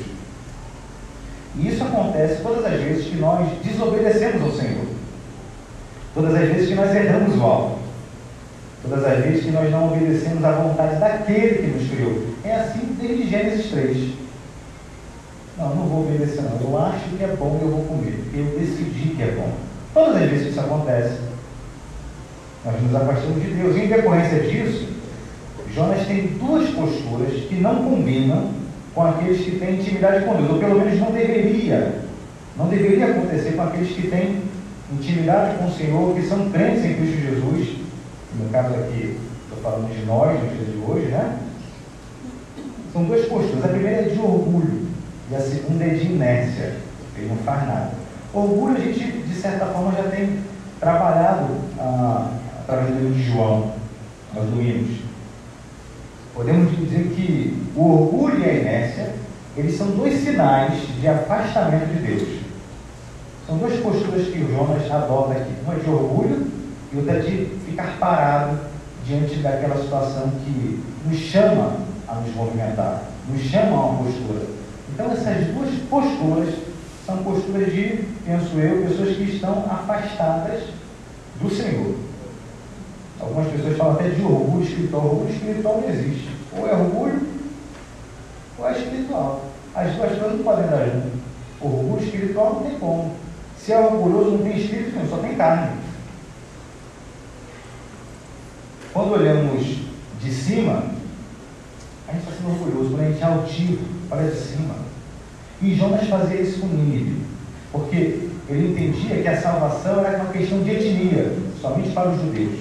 E 1.56 1.68
isso 1.68 1.84
acontece 1.84 2.42
todas 2.42 2.64
as 2.64 2.80
vezes 2.80 3.06
que 3.06 3.16
nós 3.16 3.46
desobedecemos 3.62 4.42
ao 4.42 4.50
Senhor, 4.50 4.83
todas 6.14 6.34
as 6.34 6.48
vezes 6.48 6.68
que 6.68 6.74
nós 6.74 6.94
erramos 6.94 7.36
o 7.36 7.42
alvo, 7.42 7.78
todas 8.82 9.04
as 9.04 9.24
vezes 9.24 9.44
que 9.44 9.50
nós 9.50 9.70
não 9.70 9.92
obedecemos 9.92 10.44
à 10.44 10.52
vontade 10.52 11.00
daquele 11.00 11.54
que 11.58 11.78
nos 11.78 11.90
criou. 11.90 12.22
É 12.44 12.54
assim 12.54 12.96
desde 13.00 13.28
Gênesis 13.28 13.70
3. 13.70 14.14
Não, 15.58 15.74
não 15.74 15.86
vou 15.86 16.00
obedecer 16.02 16.42
não. 16.42 16.60
Eu 16.60 16.78
acho 16.78 17.08
que 17.16 17.22
é 17.22 17.28
bom 17.28 17.58
e 17.60 17.64
eu 17.64 17.70
vou 17.70 17.84
comer, 17.84 18.20
porque 18.24 18.38
eu 18.38 18.58
decidi 18.58 19.14
que 19.14 19.22
é 19.22 19.32
bom. 19.32 19.52
Todas 19.92 20.22
as 20.22 20.30
vezes 20.30 20.44
que 20.44 20.50
isso 20.50 20.60
acontece, 20.60 21.18
nós 22.64 22.82
nos 22.82 22.94
afastamos 22.94 23.42
de 23.42 23.50
Deus. 23.50 23.76
E 23.76 23.80
em 23.80 23.88
decorrência 23.88 24.40
disso, 24.40 24.88
Jonas 25.72 26.06
tem 26.06 26.26
duas 26.38 26.68
posturas 26.70 27.32
que 27.48 27.56
não 27.56 27.76
combinam 27.84 28.50
com 28.94 29.04
aqueles 29.04 29.44
que 29.44 29.58
têm 29.58 29.80
intimidade 29.80 30.24
com 30.24 30.36
Deus, 30.36 30.50
ou 30.50 30.58
pelo 30.58 30.78
menos 30.78 30.98
não 31.00 31.10
deveria, 31.10 32.00
não 32.56 32.68
deveria 32.68 33.06
acontecer 33.06 33.52
com 33.52 33.62
aqueles 33.62 33.90
que 33.90 34.08
têm 34.08 34.42
intimidade 34.94 35.58
com 35.58 35.66
o 35.66 35.72
Senhor, 35.72 36.14
que 36.14 36.26
são 36.26 36.50
crentes 36.50 36.84
em 36.84 36.94
Cristo 36.94 37.20
Jesus. 37.20 37.78
No 38.38 38.48
caso 38.50 38.74
aqui, 38.74 39.18
estou 39.44 39.58
falando 39.62 39.92
de 39.94 40.04
nós, 40.06 40.40
no 40.40 40.48
dia 40.48 40.64
de 40.64 40.78
hoje, 40.78 41.06
né? 41.06 41.38
São 42.92 43.04
duas 43.04 43.26
posturas. 43.26 43.64
A 43.64 43.68
primeira 43.68 44.02
é 44.02 44.08
de 44.08 44.18
orgulho 44.18 44.86
e 45.30 45.34
a 45.34 45.40
segunda 45.40 45.84
é 45.84 45.88
de 45.88 46.06
inércia. 46.06 46.76
Ele 47.16 47.28
não 47.28 47.36
faz 47.38 47.66
nada. 47.66 47.92
Orgulho 48.32 48.76
a 48.76 48.80
gente, 48.80 49.04
de 49.04 49.34
certa 49.34 49.66
forma, 49.66 49.92
já 49.92 50.08
tem 50.10 50.38
trabalhado 50.80 51.54
ah, 51.78 52.30
através 52.60 52.94
do 52.94 53.14
de 53.14 53.22
João, 53.22 53.72
nós 54.34 54.44
domingos. 54.48 54.98
Podemos 56.34 56.76
dizer 56.76 57.12
que 57.14 57.62
o 57.76 57.92
orgulho 57.92 58.40
e 58.40 58.44
a 58.44 58.52
inércia, 58.52 59.14
eles 59.56 59.76
são 59.76 59.88
dois 59.92 60.20
sinais 60.20 60.72
de 61.00 61.06
afastamento 61.06 61.86
de 61.86 62.06
Deus. 62.06 62.43
São 63.46 63.58
duas 63.58 63.78
posturas 63.80 64.28
que 64.28 64.38
o 64.38 64.50
Jonas 64.50 64.90
adota 64.90 65.32
aqui. 65.34 65.52
Uma 65.64 65.74
de 65.74 65.90
orgulho 65.90 66.46
e 66.92 66.96
outra 66.96 67.20
de 67.20 67.46
ficar 67.66 67.98
parado 67.98 68.58
diante 69.06 69.36
daquela 69.36 69.76
situação 69.76 70.30
que 70.44 70.82
nos 71.06 71.18
chama 71.18 71.76
a 72.08 72.14
nos 72.14 72.34
movimentar, 72.34 73.04
nos 73.28 73.42
chama 73.42 73.76
a 73.76 73.86
uma 73.86 74.04
postura. 74.04 74.46
Então 74.92 75.12
essas 75.12 75.46
duas 75.48 75.70
posturas 75.90 76.54
são 77.04 77.18
posturas 77.18 77.70
de, 77.70 78.04
penso 78.24 78.58
eu, 78.58 78.86
pessoas 78.86 79.16
que 79.16 79.24
estão 79.24 79.66
afastadas 79.70 80.62
do 81.40 81.50
Senhor. 81.50 81.96
Algumas 83.20 83.48
pessoas 83.52 83.76
falam 83.76 83.94
até 83.94 84.08
de 84.08 84.22
orgulho 84.22 84.64
espiritual. 84.64 85.04
Orgulho 85.04 85.34
espiritual 85.34 85.80
não 85.82 85.88
existe. 85.90 86.30
Ou 86.56 86.68
é 86.68 86.72
orgulho, 86.72 87.26
ou 88.58 88.68
é 88.68 88.72
espiritual. 88.72 89.44
As 89.74 89.92
duas 89.94 90.18
coisas 90.18 90.36
não 90.36 90.44
podem 90.44 90.66
dar 90.66 90.86
junto. 90.86 91.18
Orgulho 91.60 92.04
espiritual 92.04 92.54
não 92.54 92.70
tem 92.70 92.78
como. 92.78 93.23
Se 93.64 93.72
é 93.72 93.78
orgulhoso, 93.78 94.32
não 94.32 94.38
tem 94.42 94.58
espírito 94.58 94.94
nenhum, 94.94 95.08
só 95.08 95.16
tem 95.16 95.36
carne. 95.36 95.78
Quando 98.92 99.12
olhamos 99.12 99.78
de 100.20 100.30
cima, 100.30 100.84
a 102.06 102.12
gente 102.12 102.28
está 102.28 102.32
sendo 102.32 102.50
orgulhoso. 102.50 102.90
Quando 102.90 103.00
a 103.00 103.10
gente 103.10 103.22
é 103.22 103.24
altivo, 103.24 103.86
olha 104.10 104.30
de 104.30 104.36
cima. 104.36 104.74
E 105.62 105.74
Jonas 105.74 106.06
fazia 106.08 106.42
isso 106.42 106.60
com 106.60 106.66
Nínive. 106.66 107.22
Porque 107.72 108.28
ele 108.50 108.72
entendia 108.72 109.22
que 109.22 109.28
a 109.28 109.40
salvação 109.40 110.04
era 110.04 110.22
uma 110.22 110.32
questão 110.32 110.62
de 110.62 110.70
etnia, 110.70 111.34
somente 111.58 111.90
para 111.90 112.10
os 112.10 112.20
judeus. 112.20 112.60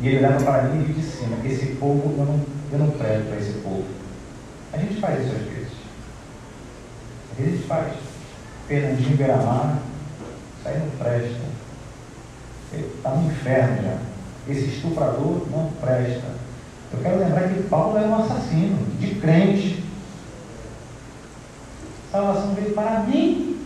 E 0.00 0.06
ele 0.06 0.18
olhava 0.18 0.44
para 0.44 0.62
mim 0.68 0.86
e 0.88 0.92
disse 0.92 1.24
assim, 1.24 1.48
esse 1.48 1.66
povo, 1.74 2.14
eu 2.16 2.24
não, 2.24 2.40
eu 2.72 2.78
não 2.78 2.90
presto 2.92 3.26
para 3.26 3.38
esse 3.38 3.52
povo. 3.58 3.84
A 4.72 4.78
gente 4.78 5.00
faz 5.00 5.18
isso 5.18 5.34
às 5.34 5.42
vezes. 5.42 5.72
Às 7.32 7.44
vezes 7.44 7.66
faz. 7.66 8.07
Fernandinho 8.68 9.16
Beiramar, 9.16 9.78
isso 10.58 10.68
aí 10.68 10.78
não 10.78 10.90
presta. 10.98 11.48
Ele 12.70 12.92
está 12.94 13.10
no 13.10 13.30
inferno 13.30 13.82
já. 13.82 13.98
Esse 14.46 14.64
estuprador 14.66 15.46
não 15.50 15.70
presta. 15.80 16.26
Eu 16.92 17.00
quero 17.02 17.18
lembrar 17.18 17.48
que 17.48 17.62
Paulo 17.64 17.96
era 17.96 18.06
um 18.06 18.16
assassino, 18.16 18.78
de 18.98 19.14
crente. 19.14 19.82
Salvação 22.12 22.54
veio 22.54 22.74
para 22.74 23.00
mim, 23.00 23.58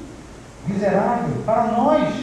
miserável, 0.66 1.34
para 1.44 1.66
nós. 1.72 2.14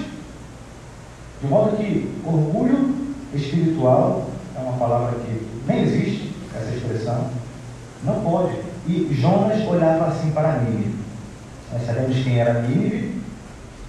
De 1.41 1.48
modo 1.48 1.77
que 1.77 2.13
orgulho 2.25 2.95
espiritual 3.33 4.29
é 4.55 4.59
uma 4.59 4.77
palavra 4.77 5.19
que 5.19 5.48
nem 5.67 5.83
existe, 5.83 6.36
essa 6.55 6.75
expressão, 6.75 7.29
não 8.03 8.21
pode. 8.21 8.57
E 8.88 9.09
Jonas 9.13 9.65
olhava 9.67 10.07
assim 10.07 10.31
para 10.31 10.59
Nínive. 10.59 10.99
Nós 11.72 11.86
sabemos 11.86 12.24
quem 12.24 12.40
era 12.40 12.62
Nínive. 12.62 13.22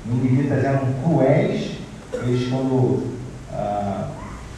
Ninivitas 0.04 0.64
eram 0.64 0.92
cruéis. 1.02 1.78
Eles, 2.12 2.48
quando 2.50 3.16
ah, 3.52 4.08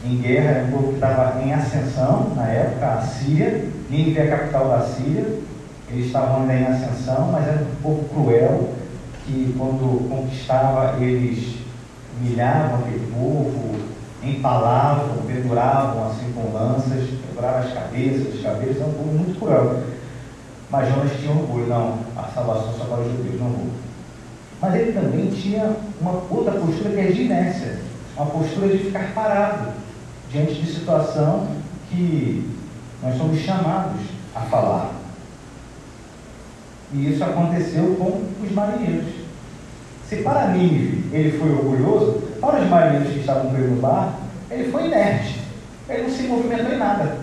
em 0.05 0.17
guerra, 0.17 0.49
era 0.49 0.65
um 0.65 0.71
povo 0.71 0.87
que 0.89 0.93
estava 0.95 1.41
em 1.41 1.53
ascensão 1.53 2.33
na 2.35 2.47
época, 2.47 2.85
a 2.85 3.01
Síria. 3.01 3.65
Nínive 3.89 4.19
é 4.19 4.23
a 4.23 4.37
capital 4.37 4.69
da 4.69 4.81
Síria. 4.81 5.39
Eles 5.89 6.07
estavam 6.07 6.41
ainda 6.41 6.53
em 6.53 6.65
ascensão, 6.65 7.31
mas 7.31 7.47
era 7.47 7.61
um 7.61 7.81
povo 7.81 8.09
cruel 8.09 8.73
que, 9.25 9.53
quando 9.57 10.09
conquistava, 10.09 10.97
eles 10.99 11.57
humilhavam 12.19 12.79
aquele 12.79 13.11
povo, 13.13 13.79
empalavam, 14.21 15.17
penduravam 15.27 16.09
assim 16.09 16.31
com 16.33 16.51
lanças, 16.51 17.09
quebravam 17.27 17.59
as 17.59 17.73
cabeças, 17.73 18.35
os 18.35 18.41
cabelos, 18.41 18.81
é 18.81 18.85
um 18.85 18.93
povo 18.93 19.13
muito 19.13 19.39
cruel. 19.39 19.83
Mas 20.73 20.89
Jonas 20.89 21.11
tinha 21.19 21.31
orgulho, 21.31 21.67
não, 21.67 21.99
a 22.17 22.23
salvação 22.33 22.73
só 22.75 22.85
para 22.85 23.01
os 23.01 23.11
judeus, 23.11 23.39
não 23.39 23.49
vou. 23.49 23.67
Mas 24.59 24.73
ele 24.73 24.91
também 24.91 25.27
tinha 25.27 25.75
uma 26.01 26.23
outra 26.31 26.53
postura 26.53 26.89
que 26.89 26.99
é 26.99 27.11
de 27.11 27.21
inércia, 27.21 27.77
uma 28.17 28.25
postura 28.25 28.69
de 28.69 28.85
ficar 28.85 29.13
parado 29.13 29.71
diante 30.31 30.55
de 30.55 30.73
situação 30.73 31.45
que 31.91 32.49
nós 33.03 33.15
somos 33.15 33.37
chamados 33.41 34.01
a 34.33 34.39
falar. 34.39 34.93
E 36.91 37.13
isso 37.13 37.23
aconteceu 37.23 37.95
com 37.95 38.23
os 38.43 38.51
marinheiros. 38.51 39.13
Se 40.09 40.23
para 40.23 40.47
Nínive 40.47 41.15
ele 41.15 41.37
foi 41.37 41.51
orgulhoso, 41.51 42.19
para 42.41 42.63
os 42.63 42.67
marinheiros 42.67 43.13
que 43.13 43.19
estavam 43.19 43.51
com 43.51 43.57
ele 43.57 43.75
no 43.75 43.79
barco, 43.79 44.21
ele 44.49 44.71
foi 44.71 44.87
inerte. 44.87 45.39
Ele 45.87 46.01
não 46.01 46.09
se 46.09 46.23
movimentou 46.23 46.73
em 46.73 46.79
nada. 46.79 47.22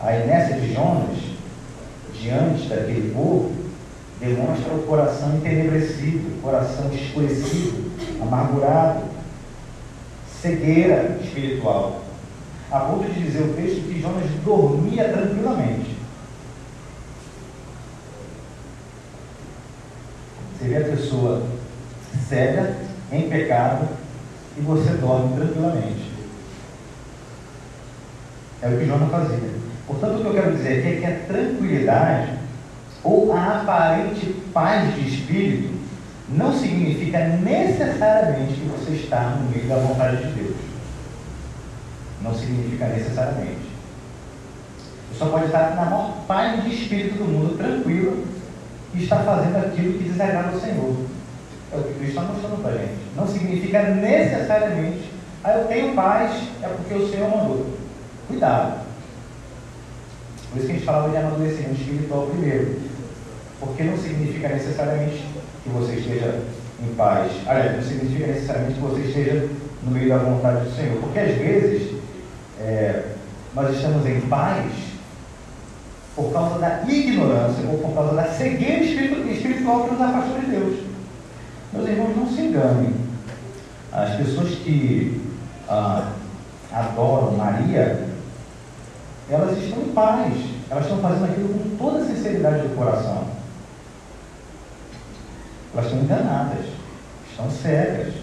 A 0.00 0.16
inércia 0.16 0.60
de 0.60 0.72
Jonas, 0.72 1.18
diante 2.14 2.68
daquele 2.68 3.12
povo, 3.12 3.52
demonstra 4.20 4.74
o 4.74 4.82
coração 4.86 5.36
entenebrecido, 5.36 6.38
o 6.38 6.40
coração 6.40 6.92
escurecido, 6.92 7.90
amargurado, 8.22 9.04
cegueira 10.40 11.18
espiritual. 11.20 12.02
A 12.70 12.80
ponto 12.80 13.10
de 13.10 13.22
dizer 13.22 13.42
o 13.42 13.54
texto 13.54 13.88
que 13.88 14.00
Jonas 14.00 14.30
dormia 14.44 15.08
tranquilamente. 15.08 15.96
Você 20.52 20.68
vê 20.68 20.76
a 20.76 20.96
pessoa 20.96 21.42
cega, 22.28 22.76
em 23.10 23.28
pecado, 23.28 23.88
e 24.56 24.60
você 24.60 24.90
dorme 24.90 25.36
tranquilamente. 25.36 26.08
É 28.60 28.68
o 28.68 28.78
que 28.78 28.86
Jonas 28.86 29.10
fazia. 29.10 29.58
Portanto, 29.88 30.18
o 30.18 30.20
que 30.20 30.26
eu 30.26 30.34
quero 30.34 30.54
dizer 30.54 30.78
aqui 30.78 30.88
é 30.88 31.00
que 31.00 31.06
a 31.06 31.26
tranquilidade 31.26 32.32
ou 33.02 33.32
a 33.32 33.62
aparente 33.62 34.26
paz 34.52 34.94
de 34.94 35.08
espírito 35.08 35.78
não 36.28 36.52
significa 36.52 37.26
necessariamente 37.26 38.52
que 38.52 38.68
você 38.68 38.92
está 38.92 39.30
no 39.30 39.50
meio 39.50 39.66
da 39.66 39.76
vontade 39.76 40.18
de 40.18 40.32
Deus. 40.34 40.56
Não 42.20 42.34
significa 42.34 42.86
necessariamente. 42.88 43.68
Você 45.10 45.18
só 45.18 45.26
pode 45.30 45.46
estar 45.46 45.74
na 45.74 45.86
maior 45.86 46.18
paz 46.28 46.62
de 46.62 46.74
espírito 46.74 47.16
do 47.16 47.24
mundo, 47.24 47.56
tranquilo, 47.56 48.26
e 48.92 49.02
está 49.02 49.20
fazendo 49.20 49.56
aquilo 49.56 49.98
que 49.98 50.04
desagrada 50.04 50.50
ao 50.50 50.60
Senhor. 50.60 50.96
É 51.72 51.76
o 51.76 51.82
que 51.82 51.94
Cristo 51.94 52.08
está 52.08 52.22
mostrando 52.22 52.62
para 52.62 52.72
a 52.72 52.76
gente. 52.76 52.98
Não 53.16 53.26
significa 53.26 53.82
necessariamente, 53.84 55.10
ah, 55.42 55.52
eu 55.52 55.66
tenho 55.66 55.94
paz, 55.94 56.42
é 56.62 56.68
porque 56.68 56.94
o 56.94 57.10
Senhor 57.10 57.30
mandou. 57.30 57.74
Cuidado. 58.26 58.87
Por 60.50 60.58
isso 60.58 60.66
que 60.66 60.72
a 60.72 60.74
gente 60.76 60.86
falava 60.86 61.10
de 61.10 61.16
amadurecimento 61.16 61.80
espiritual 61.80 62.26
primeiro. 62.26 62.80
Porque 63.60 63.82
não 63.82 63.96
significa 63.96 64.48
necessariamente 64.48 65.24
que 65.62 65.68
você 65.70 65.94
esteja 65.94 66.42
em 66.82 66.94
paz. 66.94 67.32
Aliás, 67.46 67.76
não 67.76 67.82
significa 67.82 68.26
necessariamente 68.28 68.74
que 68.74 68.80
você 68.80 69.00
esteja 69.00 69.48
no 69.82 69.90
meio 69.90 70.08
da 70.08 70.18
vontade 70.18 70.64
do 70.64 70.74
Senhor. 70.74 71.00
Porque 71.00 71.18
às 71.18 71.36
vezes 71.36 71.94
é, 72.60 73.02
nós 73.54 73.74
estamos 73.74 74.06
em 74.06 74.20
paz 74.22 74.72
por 76.14 76.32
causa 76.32 76.58
da 76.58 76.82
ignorância 76.88 77.64
ou 77.70 77.78
por 77.78 77.94
causa 77.94 78.14
da 78.14 78.24
cegueira 78.24 78.84
espiritual 78.84 79.84
que 79.84 79.92
nos 79.92 80.00
afastou 80.00 80.40
de 80.40 80.46
Deus. 80.46 80.78
Meus 81.72 81.88
irmãos, 81.88 82.16
não 82.16 82.26
se 82.26 82.40
enganem. 82.40 82.92
As 83.92 84.16
pessoas 84.16 84.50
que 84.50 85.20
ah, 85.68 86.12
adoram 86.72 87.36
Maria, 87.36 88.08
elas 89.30 89.58
estão 89.58 89.82
em 89.82 89.92
paz. 89.92 90.34
Elas 90.70 90.84
estão 90.84 91.00
fazendo 91.00 91.24
aquilo 91.24 91.48
com 91.48 91.76
toda 91.76 92.02
a 92.02 92.06
sinceridade 92.06 92.68
do 92.68 92.76
coração. 92.76 93.24
Elas 95.72 95.86
estão 95.86 96.00
enganadas, 96.00 96.66
estão 97.30 97.50
cegas. 97.50 98.14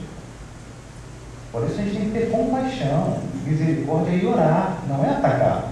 Por 1.52 1.64
isso 1.64 1.80
a 1.80 1.84
gente 1.84 1.96
tem 1.96 2.06
que 2.12 2.20
ter 2.20 2.32
compaixão, 2.32 3.20
misericórdia 3.46 4.12
e 4.12 4.26
orar, 4.26 4.80
não 4.88 5.06
é 5.06 5.10
atacar. 5.12 5.72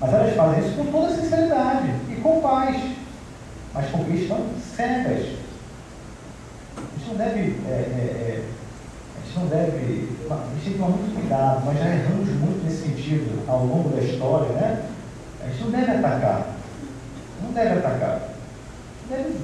Mas 0.00 0.14
elas 0.14 0.34
fazem 0.34 0.60
isso 0.60 0.76
com 0.76 0.86
toda 0.86 1.14
sinceridade 1.14 1.94
e 2.08 2.14
com 2.22 2.40
paz, 2.40 2.80
mas 3.74 3.90
porque 3.90 4.12
estão 4.12 4.46
cegas. 4.74 5.36
A 6.76 6.98
gente 6.98 7.08
não 7.08 7.16
deve. 7.16 7.60
É, 7.68 7.70
é, 7.70 7.74
é, 7.74 8.44
gente 9.30 9.38
não 9.38 9.46
deve. 9.46 10.08
A 10.30 10.54
gente 10.54 10.64
tem 10.64 10.72
que 10.72 10.78
tomar 10.78 10.90
muito 10.90 11.14
cuidado, 11.14 11.64
nós 11.64 11.78
já 11.78 11.86
erramos 11.86 12.28
muito 12.28 12.64
nesse 12.64 12.82
sentido 12.82 13.48
ao 13.48 13.64
longo 13.64 13.88
da 13.90 14.02
história, 14.02 14.48
né? 14.52 14.84
A 15.42 15.48
gente 15.48 15.64
não 15.64 15.70
deve 15.70 15.92
atacar. 15.92 16.46
Não 17.42 17.52
deve 17.52 17.78
atacar. 17.78 18.20
Deve 19.08 19.36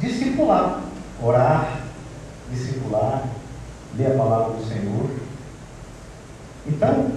discipular, 0.00 0.80
orar, 1.22 1.80
discipular, 2.50 3.22
ler 3.96 4.12
a 4.12 4.18
palavra 4.18 4.54
do 4.54 4.64
Senhor. 4.64 5.10
Então, 6.66 7.10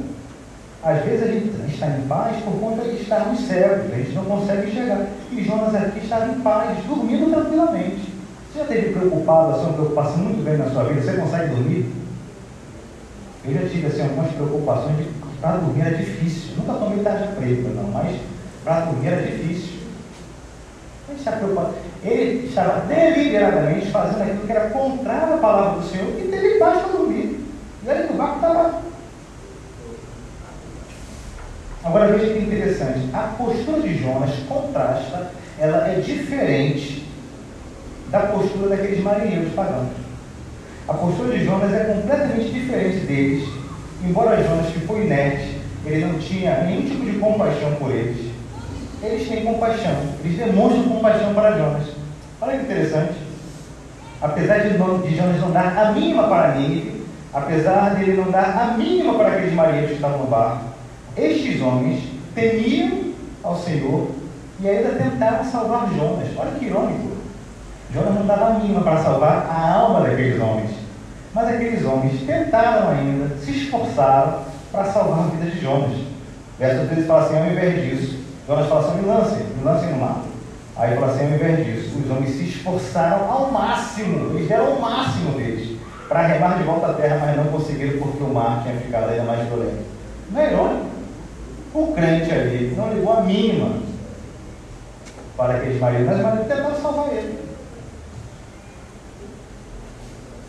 às 0.83 1.03
vezes 1.03 1.23
a 1.23 1.31
gente 1.31 1.73
está 1.73 1.87
em 1.87 2.07
paz 2.07 2.37
por 2.43 2.59
conta 2.59 2.83
de 2.83 3.01
estarmos 3.01 3.41
cegos, 3.41 3.91
a 3.91 3.95
gente 3.95 4.13
não 4.13 4.25
consegue 4.25 4.69
enxergar. 4.69 5.07
E 5.31 5.43
Jonas 5.43 5.75
aqui 5.75 5.99
estava 5.99 6.31
em 6.31 6.41
paz, 6.41 6.77
dormindo 6.85 7.31
tranquilamente. 7.31 8.06
Você 8.51 8.59
já 8.59 8.65
teve 8.65 8.93
preocupado, 8.93 9.51
assim, 9.51 9.65
uma 9.65 9.73
preocupação 9.73 10.17
muito 10.17 10.43
grande 10.43 10.63
na 10.63 10.69
sua 10.69 10.83
vida? 10.85 11.01
Você 11.01 11.13
consegue 11.13 11.49
dormir? 11.49 11.91
Eu 13.45 13.53
já 13.53 13.69
tive 13.69 13.87
assim, 13.87 14.01
algumas 14.01 14.31
preocupações 14.31 14.97
de 14.97 15.17
para 15.39 15.57
dormir 15.57 15.81
era 15.81 15.97
difícil. 15.97 16.55
Nunca 16.57 16.73
tomei 16.73 17.03
tarja 17.03 17.27
preta, 17.37 17.69
não, 17.69 17.89
mas 17.91 18.19
para 18.63 18.81
dormir 18.81 19.07
era 19.07 19.21
difícil. 19.21 19.77
Ele 21.09 21.37
preocupado. 21.37 21.73
Ele 22.03 22.47
estava 22.47 22.85
deliberadamente 22.85 23.91
fazendo 23.91 24.21
aquilo 24.21 24.45
que 24.45 24.51
era 24.51 24.69
contrário 24.69 25.35
à 25.35 25.37
palavra 25.37 25.81
do 25.81 25.87
Senhor 25.87 26.07
e 26.19 26.27
teve 26.27 26.57
paz 26.57 26.81
para 26.81 26.91
dormir. 26.91 27.45
E 27.83 27.89
ele 27.89 28.03
no 28.07 28.17
barco 28.17 28.35
estava 28.35 28.87
Agora 31.83 32.11
veja 32.11 32.33
que 32.33 32.39
interessante, 32.39 33.09
a 33.13 33.33
postura 33.37 33.79
de 33.79 33.97
Jonas 33.97 34.31
contrasta, 34.49 35.31
ela 35.57 35.87
é 35.87 36.01
diferente 36.01 37.06
da 38.09 38.19
postura 38.19 38.69
daqueles 38.69 39.03
marinheiros 39.03 39.53
pagãos. 39.53 39.89
A 40.87 40.93
postura 40.93 41.37
de 41.37 41.43
Jonas 41.43 41.73
é 41.73 41.83
completamente 41.83 42.49
diferente 42.51 43.05
deles, 43.05 43.49
embora 44.03 44.41
Jonas, 44.41 44.67
foi 44.85 45.05
inerte, 45.05 45.57
ele 45.85 46.05
não 46.05 46.17
tinha 46.19 46.63
nenhum 46.63 46.85
tipo 46.85 47.05
de 47.05 47.17
compaixão 47.19 47.75
por 47.75 47.91
eles. 47.91 48.31
Eles 49.03 49.27
têm 49.27 49.43
compaixão, 49.43 49.95
eles 50.23 50.37
demonstram 50.37 50.83
compaixão 50.83 51.33
para 51.33 51.57
Jonas. 51.57 51.87
Olha 52.41 52.57
que 52.57 52.63
interessante. 52.63 53.13
Apesar 54.21 54.59
de, 54.59 54.69
de 54.69 55.15
Jonas 55.15 55.41
não 55.41 55.51
dar 55.51 55.77
a 55.77 55.91
mínima 55.91 56.27
para 56.27 56.55
Nínive, 56.55 57.05
apesar 57.33 57.95
de 57.95 58.03
ele 58.03 58.13
não 58.13 58.31
dar 58.31 58.57
a 58.57 58.77
mínima 58.77 59.13
para 59.15 59.29
aqueles 59.29 59.53
marinheiros 59.53 59.89
que 59.89 59.95
estavam 59.97 60.19
no 60.19 60.27
barco, 60.27 60.65
estes 61.15 61.61
homens 61.61 62.01
temiam 62.33 63.11
ao 63.43 63.57
Senhor 63.57 64.07
e 64.59 64.67
ainda 64.67 64.89
tentaram 64.91 65.43
salvar 65.43 65.89
Jonas. 65.93 66.29
Olha 66.37 66.51
que 66.51 66.65
irônico. 66.65 67.16
Jonas 67.93 68.15
não 68.15 68.25
dava 68.25 68.47
a 68.47 68.53
mínima 68.53 68.81
para 68.81 69.01
salvar 69.01 69.47
a 69.49 69.73
alma 69.73 70.01
daqueles 70.01 70.41
homens. 70.41 70.71
Mas 71.33 71.47
aqueles 71.47 71.85
homens 71.85 72.21
tentaram 72.25 72.89
ainda, 72.89 73.35
se 73.37 73.51
esforçaram 73.51 74.39
para 74.71 74.85
salvar 74.85 75.19
a 75.19 75.29
vida 75.29 75.51
de 75.51 75.61
Jonas. 75.61 75.97
Verso 76.59 76.87
13 76.87 77.07
fala 77.07 77.25
assim: 77.25 77.37
ao 77.37 77.45
invés 77.45 77.83
disso, 77.83 78.19
Jonas 78.47 78.67
fala 78.67 78.81
assim: 78.81 79.01
me 79.01 79.07
lancem, 79.07 79.45
me 79.57 79.63
lancem 79.63 79.89
no 79.89 79.97
mar. 79.97 80.21
Aí 80.75 80.95
fala 80.95 81.13
assim: 81.13 81.25
ao 81.25 81.31
invés 81.31 81.65
disso, 81.65 81.99
os 81.99 82.11
homens 82.11 82.31
se 82.31 82.43
esforçaram 82.43 83.31
ao 83.31 83.51
máximo, 83.51 84.35
eles 84.35 84.47
deram 84.47 84.73
o 84.73 84.81
máximo 84.81 85.31
deles 85.37 85.77
para 86.09 86.25
remar 86.25 86.57
de 86.57 86.63
volta 86.63 86.87
à 86.87 86.93
terra, 86.93 87.19
mas 87.19 87.35
não 87.35 87.45
conseguiram 87.51 87.99
porque 87.99 88.23
o 88.23 88.33
mar 88.33 88.63
tinha 88.63 88.75
ficado 88.75 89.09
ainda 89.09 89.23
mais 89.23 89.47
violento. 89.47 89.85
Não 90.31 90.41
é 90.41 90.51
irônico? 90.51 90.85
O 91.73 91.93
crente 91.93 92.31
ali 92.31 92.73
não 92.75 92.93
ligou 92.93 93.13
a 93.13 93.21
mínima 93.21 93.75
para 95.35 95.55
aqueles 95.55 95.79
maridos, 95.79 96.07
mas 96.07 96.17
os 96.17 96.23
maridos 96.23 96.47
tentaram 96.47 96.81
salvar 96.81 97.13
ele. 97.13 97.46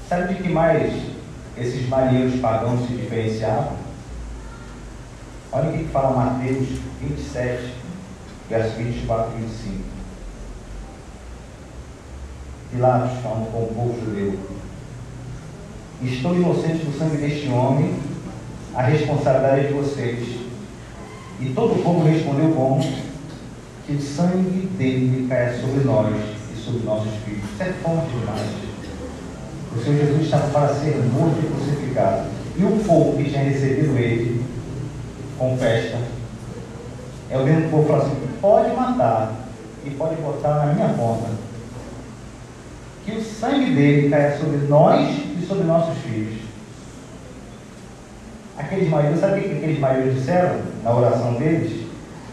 Sabe 0.08 0.32
de 0.32 0.42
que 0.42 0.48
mais 0.48 0.90
esses 1.58 1.86
marinheiros 1.86 2.40
pagãos 2.40 2.86
se 2.86 2.94
diferenciavam? 2.94 3.76
Olha 5.52 5.68
o 5.68 5.72
que 5.76 5.84
fala 5.84 6.16
Mateus 6.16 6.66
27, 7.02 7.74
verso 8.48 8.76
24 8.76 9.36
e 9.36 9.40
25. 9.42 9.84
Pilatos 12.70 13.18
falando 13.22 13.52
com 13.52 13.64
o 13.64 13.74
povo 13.74 14.00
judeu. 14.02 14.38
Estou 16.00 16.34
inocente 16.36 16.86
do 16.86 16.98
sangue 16.98 17.18
deste 17.18 17.48
homem, 17.48 17.94
a 18.74 18.82
responsabilidade 18.84 19.60
é 19.60 19.68
de 19.68 19.74
vocês. 19.74 20.40
E 21.38 21.50
todo 21.50 21.74
o 21.74 21.82
povo 21.82 22.08
respondeu 22.08 22.54
como? 22.54 22.80
Que 23.86 23.92
o 23.92 24.00
sangue 24.00 24.68
dele 24.78 25.26
caia 25.28 25.60
sobre 25.60 25.84
nós 25.84 26.14
e 26.54 26.56
sobre 26.58 26.86
nossos 26.86 27.12
filhos. 27.24 27.44
Isso 27.44 27.62
é 27.62 27.72
forte 27.82 28.08
demais. 28.10 28.67
O 29.76 29.82
Senhor 29.82 29.98
Jesus 29.98 30.24
estava 30.24 30.48
para 30.48 30.74
ser 30.74 30.96
morto 31.12 31.38
e 31.40 31.46
crucificado. 31.46 32.28
E 32.56 32.64
o 32.64 32.84
povo 32.84 33.16
que 33.16 33.30
tinha 33.30 33.44
recebido 33.44 33.96
ele, 33.96 34.44
com 35.38 35.56
festa, 35.56 35.98
é 37.30 37.38
o 37.38 37.44
mesmo 37.44 37.70
povo 37.70 37.86
falou 37.86 38.02
assim: 38.02 38.16
pode 38.40 38.74
matar 38.74 39.32
e 39.84 39.90
pode 39.90 40.16
botar 40.16 40.66
na 40.66 40.72
minha 40.72 40.88
conta. 40.94 41.28
Que 43.04 43.12
o 43.12 43.22
sangue 43.22 43.74
dele 43.74 44.10
caia 44.10 44.38
sobre 44.38 44.66
nós 44.66 45.08
e 45.40 45.46
sobre 45.46 45.64
nossos 45.64 45.96
filhos. 45.98 46.40
Aqueles 48.56 48.88
maridos, 48.88 49.20
sabe 49.20 49.40
o 49.40 49.42
que 49.44 49.56
aqueles 49.56 49.78
maridos 49.78 50.14
disseram 50.14 50.60
na 50.82 50.92
oração 50.92 51.34
deles? 51.34 51.86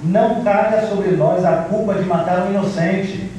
Não 0.04 0.44
caia 0.44 0.88
sobre 0.88 1.12
nós 1.12 1.46
a 1.46 1.58
culpa 1.70 1.94
de 1.96 2.06
matar 2.06 2.48
um 2.48 2.50
inocente. 2.50 3.30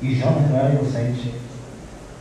E 0.00 0.14
Jonas 0.14 0.50
não 0.50 0.58
era 0.58 0.70
inocente. 0.70 1.43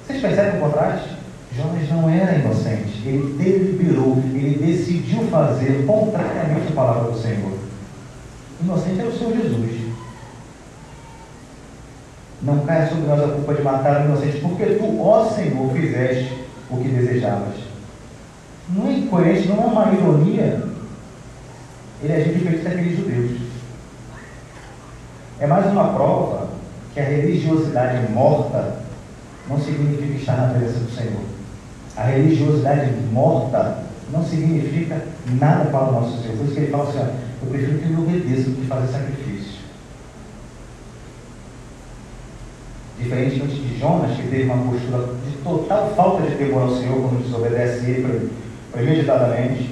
Vocês 0.05 0.21
percebem 0.21 0.59
o 0.59 0.63
contraste? 0.63 1.09
Jonas 1.55 1.89
não 1.89 2.09
era 2.09 2.35
inocente, 2.35 3.01
ele 3.05 3.37
deliberou, 3.37 4.17
ele 4.33 4.57
decidiu 4.65 5.23
fazer 5.27 5.85
contrariamente 5.85 6.71
a 6.71 6.75
palavra 6.75 7.11
do 7.11 7.19
Senhor. 7.19 7.53
Inocente 8.61 9.01
é 9.01 9.05
o 9.05 9.17
Senhor 9.17 9.33
Jesus. 9.33 9.93
Não 12.41 12.65
caia 12.65 12.89
sobre 12.89 13.05
nós 13.05 13.23
a 13.23 13.27
culpa 13.27 13.53
de 13.53 13.61
matar 13.61 14.01
o 14.01 14.05
inocente, 14.05 14.39
porque 14.39 14.65
tu, 14.65 15.01
ó 15.01 15.29
Senhor, 15.29 15.71
fizeste 15.73 16.43
o 16.69 16.77
que 16.77 16.89
desejavas. 16.89 17.55
Não 18.69 18.87
é 18.87 18.93
incoerente, 18.93 19.47
não 19.47 19.63
é 19.63 19.65
uma 19.65 19.93
ironia. 19.93 20.63
Ele 22.01 22.13
agiu 22.13 22.33
diferente 22.33 22.63
daqueles 22.63 22.97
judeus. 22.97 23.41
É 25.39 25.47
mais 25.47 25.65
uma 25.67 25.93
prova 25.93 26.49
que 26.93 26.99
a 26.99 27.03
religiosidade 27.03 28.11
morta 28.11 28.83
não 29.49 29.59
significa 29.59 30.13
estar 30.13 30.37
na 30.37 30.53
presença 30.53 30.79
do 30.79 30.91
Senhor. 30.91 31.21
A 31.95 32.03
religiosidade 32.03 32.91
morta 33.11 33.83
não 34.11 34.23
significa 34.23 35.05
nada 35.39 35.69
para 35.69 35.89
o 35.89 35.91
nosso 35.91 36.21
Senhor. 36.21 36.37
Por 36.37 36.45
isso 36.45 36.53
que 36.53 36.59
ele 36.61 36.71
fala 36.71 36.89
assim: 36.89 36.99
eu 36.99 37.49
prefiro 37.49 37.79
que 37.79 37.91
eu 37.91 37.99
obedeça 37.99 38.49
do 38.49 38.55
que 38.55 38.67
fazer 38.67 38.91
sacrifício. 38.91 39.63
Diferentemente 42.99 43.55
de 43.55 43.79
Jonas, 43.79 44.15
que 44.15 44.27
teve 44.27 44.43
uma 44.43 44.71
postura 44.71 45.09
de 45.25 45.37
total 45.43 45.93
falta 45.95 46.29
de 46.29 46.37
temor 46.37 46.63
ao 46.63 46.77
Senhor 46.77 47.01
quando 47.01 47.23
desobedece 47.23 47.85
ele 47.85 48.31
premeditadamente, 48.71 49.71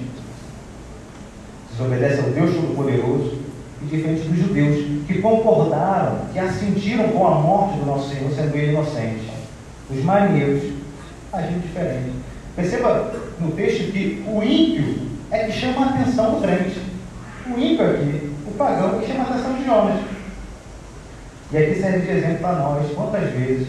desobedece 1.72 2.20
ao 2.20 2.30
Deus 2.32 2.54
Todo-Poderoso, 2.56 3.40
e 3.82 3.86
diferente 3.86 4.28
dos 4.28 4.38
judeus, 4.38 5.06
que 5.08 5.22
concordaram, 5.22 6.26
que 6.34 6.40
assentiram 6.40 7.10
com 7.10 7.26
a 7.26 7.36
morte 7.36 7.80
do 7.80 7.86
nosso 7.86 8.10
Senhor, 8.10 8.30
sendo 8.32 8.56
ele 8.56 8.74
inocente 8.74 9.31
os 9.92 10.04
marinheiros 10.04 10.74
agiram 11.34 11.60
diferente. 11.60 12.12
Perceba 12.56 13.14
no 13.40 13.52
texto 13.52 13.92
que 13.92 14.24
o 14.28 14.44
ímpio 14.44 15.08
é 15.32 15.46
que 15.46 15.52
chama 15.52 15.86
a 15.86 15.90
atenção 15.90 16.36
do 16.36 16.42
crente. 16.42 16.82
O 17.48 17.60
ímpio 17.60 17.90
aqui, 17.90 18.36
o 18.48 18.52
pagão, 18.58 18.98
é 18.98 19.02
que 19.02 19.12
chama 19.12 19.24
a 19.24 19.30
atenção 19.30 19.54
de 19.54 19.66
Jonas. 19.66 20.00
E 21.52 21.58
aqui 21.58 21.82
serve 21.82 22.00
de 22.00 22.12
exemplo 22.18 22.38
para 22.40 22.60
nós 22.60 22.92
quantas 22.94 23.30
vezes 23.32 23.68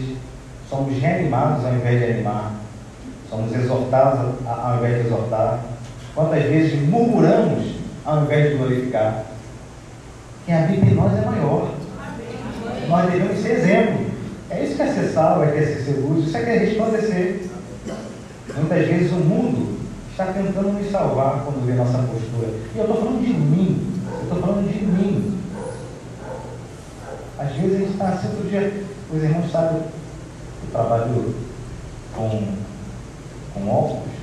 somos 0.69 0.97
reanimados 0.99 1.65
ao 1.65 1.73
invés 1.73 1.99
de 1.99 2.05
animar, 2.05 2.53
somos 3.29 3.53
exortados 3.53 4.35
ao 4.47 4.77
invés 4.77 5.01
de 5.01 5.07
exortar, 5.07 5.59
quantas 6.15 6.43
vezes 6.43 6.81
murmuramos 6.87 7.75
ao 8.05 8.23
invés 8.23 8.51
de 8.51 8.57
glorificar. 8.57 9.25
Que 10.45 10.51
a 10.51 10.65
vida 10.65 10.85
em 10.85 10.95
nós 10.95 11.13
é 11.17 11.25
maior. 11.25 11.69
Nós 12.87 13.11
devemos 13.11 13.39
ser 13.39 13.51
exemplo. 13.51 14.02
É 14.53 14.63
isso 14.63 14.75
que 14.75 14.83
é 14.83 14.93
ser 14.93 15.09
salvo, 15.09 15.43
é 15.43 15.51
que 15.51 15.57
é 15.57 15.65
ser 15.65 15.99
luz, 15.99 16.27
isso 16.27 16.37
é 16.37 16.43
que 16.43 16.49
é 16.49 16.57
resplandecer. 16.59 17.41
Muitas 18.55 18.87
vezes 18.87 19.11
o 19.11 19.15
mundo 19.15 19.79
está 20.11 20.27
tentando 20.27 20.73
nos 20.73 20.91
salvar 20.91 21.43
quando 21.43 21.65
vê 21.65 21.73
nossa 21.73 21.97
postura. 21.97 22.49
E 22.75 22.77
eu 22.77 22.83
estou 22.83 22.97
falando 22.97 23.25
de 23.25 23.33
mim, 23.33 23.99
eu 24.15 24.23
estou 24.23 24.39
falando 24.39 24.71
de 24.71 24.85
mim. 24.85 25.39
Às 27.39 27.55
vezes 27.55 27.75
a 27.75 27.79
gente 27.79 27.91
está 27.93 28.09
assim 28.09 28.27
todo 28.27 28.47
dia, 28.47 28.83
os 29.11 29.23
irmãos 29.23 29.51
sabem, 29.51 29.77
eu 29.81 30.71
trabalho 30.71 31.33
com, 32.15 32.47
com 33.55 33.69
óculos, 33.69 34.13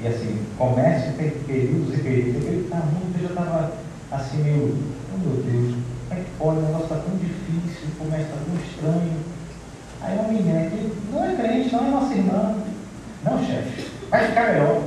e 0.00 0.06
assim, 0.06 0.38
comércio 0.58 1.14
tem 1.14 1.30
períodos 1.30 1.94
e 1.94 2.02
períodos, 2.02 2.44
ele 2.44 2.64
está 2.64 2.76
muito, 2.76 3.16
eu 3.16 3.22
já 3.22 3.28
estava 3.28 3.72
assim 4.12 4.42
meio, 4.42 4.76
oh 5.14 5.18
meu 5.18 5.42
Deus, 5.42 5.76
como 6.14 6.20
é 6.20 6.24
que 6.24 6.30
pode? 6.38 6.58
O 6.58 6.62
negócio 6.62 6.84
está 6.84 6.96
tão 6.96 7.16
difícil, 7.16 7.88
o 7.88 7.98
comércio 7.98 8.26
está 8.26 8.36
tão 8.44 8.54
estranho. 8.56 9.20
Aí 10.00 10.18
uma 10.18 10.28
menina 10.28 10.70
que 10.70 10.92
não 11.12 11.24
é 11.24 11.34
crente, 11.34 11.74
não 11.74 11.86
é 11.86 11.90
nossa 11.90 12.14
irmã. 12.14 12.54
Não, 13.24 13.44
chefe, 13.44 13.90
vai 14.10 14.28
ficar 14.28 14.52
melhor. 14.52 14.82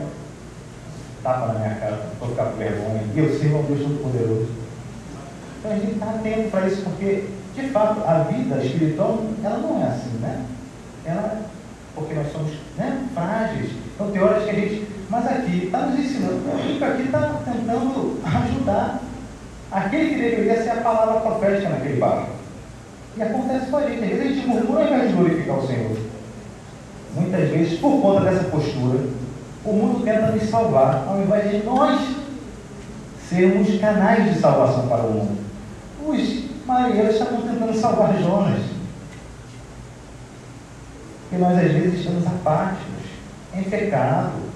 Tapa 1.24 1.48
na 1.48 1.60
minha 1.60 1.76
cara, 1.76 2.08
vou 2.20 2.30
ficar 2.30 2.46
com 2.46 2.58
vergonha. 2.58 3.04
E 3.14 3.20
eu 3.20 3.40
sirvo 3.40 3.58
ao 3.58 3.64
Deus 3.64 3.82
Todo-Poderoso. 3.82 4.48
Então 5.60 5.72
a 5.72 5.76
gente 5.76 5.94
está 5.94 6.06
atento 6.12 6.52
para 6.52 6.68
isso, 6.68 6.84
porque, 6.84 7.30
de 7.56 7.70
fato, 7.70 8.08
a 8.08 8.20
vida 8.24 8.64
espiritual, 8.64 9.26
ela 9.44 9.58
não 9.58 9.82
é 9.84 9.88
assim, 9.88 10.18
né? 10.22 10.46
Ela, 11.04 11.42
porque 11.96 12.14
nós 12.14 12.32
somos 12.32 12.52
né, 12.78 13.08
frágeis. 13.14 13.72
Então 13.96 14.12
tem 14.12 14.22
horas 14.22 14.44
que 14.44 14.50
a 14.52 14.54
gente. 14.54 14.88
Mas 15.10 15.26
aqui, 15.26 15.66
está 15.66 15.80
nos 15.80 16.00
ensinando. 16.00 16.36
O 16.36 16.86
aqui 16.86 17.04
está 17.04 17.42
tentando 17.46 18.22
ajudar 18.24 19.02
aquele 19.72 20.10
que 20.10 20.22
deveria 20.22 20.64
ser 20.64 20.70
a 20.72 20.82
palavra 20.82 21.20
profética 21.20 21.70
naquele 21.70 22.00
barco. 22.00 22.30
E 23.16 23.22
acontece 23.22 23.72
com 23.72 23.78
a 23.78 23.82
gente, 23.82 24.04
às 24.04 24.10
vezes 24.10 24.22
a 24.22 24.34
gente 24.34 24.48
murmura 24.48 24.82
ao 24.82 24.88
invés 24.88 25.10
de 25.10 25.16
glorificar 25.16 25.58
o 25.58 25.68
Senhor. 25.68 25.98
Muitas 27.16 27.50
vezes, 27.50 27.80
por 27.80 28.02
conta 28.02 28.30
dessa 28.30 28.44
postura, 28.46 29.00
o 29.66 29.74
mundo 29.74 30.04
tenta 30.04 30.32
nos 30.32 30.44
salvar, 30.50 31.06
ao 31.08 31.22
invés 31.22 31.50
de 31.50 31.66
nós 31.66 32.00
sermos 33.28 33.80
canais 33.80 34.34
de 34.34 34.40
salvação 34.40 34.88
para 34.88 35.04
o 35.04 35.12
mundo. 35.12 35.38
Os 36.06 36.66
marinheiros 36.66 37.16
estavam 37.16 37.42
tentando 37.42 37.74
salvar 37.74 38.14
Jonas. 38.22 38.62
E 41.32 41.36
nós, 41.36 41.58
às 41.58 41.72
vezes, 41.72 42.00
estamos 42.00 42.26
apáticos, 42.26 43.04
em 43.54 43.64
pecado, 43.64 44.47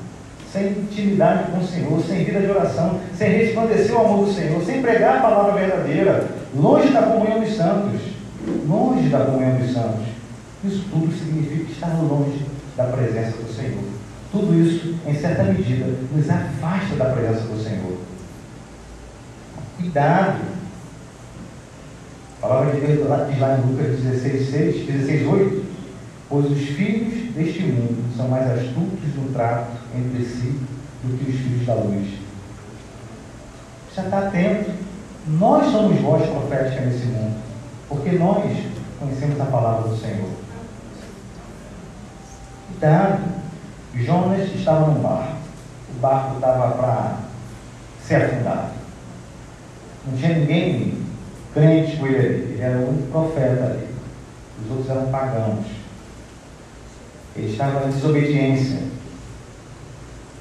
sem 0.52 0.72
intimidade 0.72 1.52
com 1.52 1.60
o 1.60 1.68
Senhor, 1.68 2.02
sem 2.04 2.26
vida 2.26 2.42
de 2.42 2.52
oração, 2.52 3.00
sem 3.18 3.30
resplandecer 3.30 3.96
o 3.96 4.00
amor 4.00 4.26
do 4.26 4.34
Senhor, 4.34 4.62
sem 4.64 4.82
pregar 4.82 5.18
a 5.18 5.22
palavra 5.22 5.54
verdadeira, 5.54 6.28
longe 6.54 6.90
da 6.90 7.04
comunhão 7.04 7.40
dos 7.40 7.56
santos, 7.56 8.02
longe 8.68 9.08
da 9.10 9.26
comunhão 9.26 9.58
dos 9.58 9.72
santos. 9.72 10.06
Isso 10.64 10.86
tudo 10.92 11.12
significa 11.18 11.72
estar 11.72 11.98
longe 12.02 12.46
da 12.76 12.84
presença 12.86 13.38
do 13.38 13.54
Senhor. 13.54 13.84
Tudo 14.32 14.54
isso, 14.54 14.96
em 15.08 15.16
certa 15.16 15.44
medida, 15.44 15.86
nos 16.14 16.30
afasta 16.30 16.96
da 16.96 17.06
presença 17.06 17.42
do 17.42 17.64
Senhor. 17.64 17.98
Cuidado! 19.78 20.40
A 22.42 22.48
palavra 22.48 22.74
de 22.74 22.82
Deus 22.82 23.00
diz 23.30 23.40
lá 23.40 23.58
em 23.58 23.72
Lucas 23.72 24.00
16, 24.00 24.50
6, 24.50 24.86
16, 24.88 25.28
8, 25.28 25.66
pois 26.30 26.46
os 26.52 26.60
filhos 26.60 27.21
deste 27.34 27.64
mundo 27.64 28.16
são 28.16 28.28
mais 28.28 28.50
astutos 28.52 29.16
no 29.16 29.32
trato 29.34 29.72
entre 29.96 30.24
si 30.24 30.60
do 31.04 31.18
que 31.18 31.32
os 31.32 31.38
filhos 31.38 31.66
da 31.66 31.76
luz. 31.76 32.08
Já 33.96 34.04
está 34.04 34.20
atento. 34.20 34.72
Nós 35.28 35.72
somos 35.72 36.00
voz 36.02 36.28
profética 36.30 36.82
nesse 36.82 37.06
mundo. 37.06 37.42
Porque 37.88 38.12
nós 38.12 38.44
conhecemos 39.00 39.40
a 39.40 39.46
palavra 39.46 39.90
do 39.90 39.98
Senhor. 39.98 40.30
Então, 42.72 43.20
Jonas 43.96 44.50
estava 44.56 44.88
num 44.88 45.02
barco. 45.02 45.36
O 45.96 46.00
barco 46.00 46.36
estava 46.36 46.72
para 46.72 47.18
ser 48.02 48.16
afundado. 48.16 48.72
Não 50.08 50.18
tinha 50.18 50.40
ninguém 50.40 50.98
crente 51.54 51.98
com 51.98 52.08
ele 52.08 52.18
ali. 52.18 52.54
Ele 52.54 52.62
era 52.62 52.78
um 52.80 53.08
profeta 53.12 53.66
ali. 53.66 53.88
Os 54.64 54.72
outros 54.72 54.90
eram 54.90 55.12
pagãos. 55.12 55.81
Ele 57.36 57.52
estava 57.52 57.88
em 57.88 57.92
desobediência. 57.92 58.80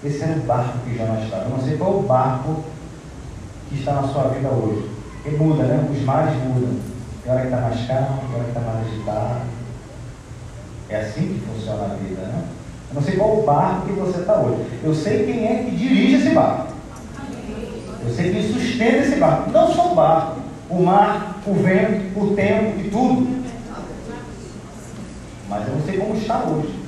Esse 0.05 0.23
era 0.23 0.39
o 0.39 0.41
barco 0.41 0.79
que 0.79 0.97
Jonas 0.97 1.25
estava. 1.25 1.45
Eu 1.45 1.51
não 1.51 1.63
sei 1.63 1.77
qual 1.77 1.99
o 1.99 2.03
barco 2.03 2.65
que 3.69 3.79
está 3.79 3.93
na 3.95 4.09
sua 4.09 4.29
vida 4.29 4.49
hoje. 4.49 4.89
Ele 5.25 5.37
muda, 5.37 5.65
né? 5.65 5.89
Os 5.91 6.03
mares 6.03 6.35
mudam. 6.43 6.81
Tem 7.23 7.33
hora 7.33 7.43
que 7.43 7.49
está 7.49 7.61
mais 7.61 7.87
calmo, 7.87 8.19
tem 8.19 8.35
hora 8.35 8.45
que 8.45 8.51
está 8.51 8.61
mais 8.61 8.87
agitado. 8.87 9.41
É 10.89 11.01
assim 11.01 11.21
que 11.29 11.47
funciona 11.47 11.85
a 11.85 11.97
vida, 11.97 12.23
né? 12.23 12.45
Eu 12.89 12.95
não 12.95 13.03
sei 13.03 13.17
qual 13.17 13.39
o 13.39 13.45
barco 13.45 13.87
que 13.87 13.93
você 13.93 14.21
está 14.21 14.41
hoje. 14.41 14.67
Eu 14.83 14.95
sei 14.95 15.25
quem 15.25 15.47
é 15.47 15.63
que 15.65 15.77
dirige 15.77 16.17
esse 16.17 16.31
barco. 16.35 16.73
Eu 18.05 18.15
sei 18.15 18.33
quem 18.33 18.53
sustenta 18.53 18.97
esse 18.97 19.17
barco. 19.17 19.51
Não 19.51 19.73
só 19.73 19.93
o 19.93 19.95
barco, 19.95 20.41
o 20.69 20.83
mar, 20.83 21.41
o 21.47 21.55
vento, 21.55 22.19
o 22.19 22.35
tempo 22.35 22.81
e 22.81 22.91
tudo. 22.91 23.45
Mas 25.49 25.69
eu 25.69 25.75
não 25.75 25.83
sei 25.83 25.99
como 25.99 26.17
está 26.17 26.39
hoje. 26.45 26.80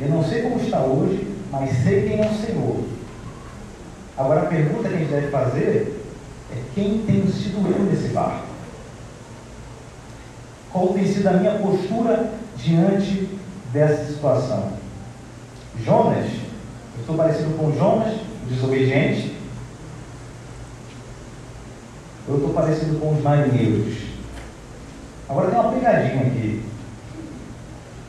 Eu 0.00 0.08
não 0.08 0.24
sei 0.24 0.42
como 0.42 0.58
está 0.58 0.80
hoje, 0.80 1.26
mas 1.50 1.70
sei 1.84 2.08
quem 2.08 2.22
é 2.22 2.30
o 2.30 2.34
Senhor. 2.34 2.84
Agora 4.16 4.42
a 4.42 4.46
pergunta 4.46 4.88
que 4.88 4.94
a 4.94 4.98
gente 4.98 5.10
deve 5.10 5.28
fazer 5.28 6.02
é 6.50 6.62
quem 6.74 7.02
tem 7.06 7.26
sido 7.28 7.68
eu 7.68 7.84
nesse 7.84 8.08
barco? 8.08 8.46
Qual 10.72 10.88
tem 10.88 11.06
sido 11.06 11.26
a 11.26 11.32
minha 11.32 11.58
postura 11.58 12.32
diante 12.56 13.28
dessa 13.72 14.06
situação? 14.06 14.72
Jonas, 15.84 16.26
eu 16.94 17.00
estou 17.00 17.16
parecido 17.16 17.56
com 17.58 17.72
Jonas, 17.72 18.14
desobediente. 18.48 19.36
Eu 22.26 22.36
estou 22.36 22.50
parecido 22.54 22.98
com 23.00 23.12
os 23.12 23.22
marinheiros. 23.22 23.96
Agora 25.28 25.50
tem 25.50 25.60
uma 25.60 25.72
pegadinha 25.72 26.26
aqui. 26.26 26.69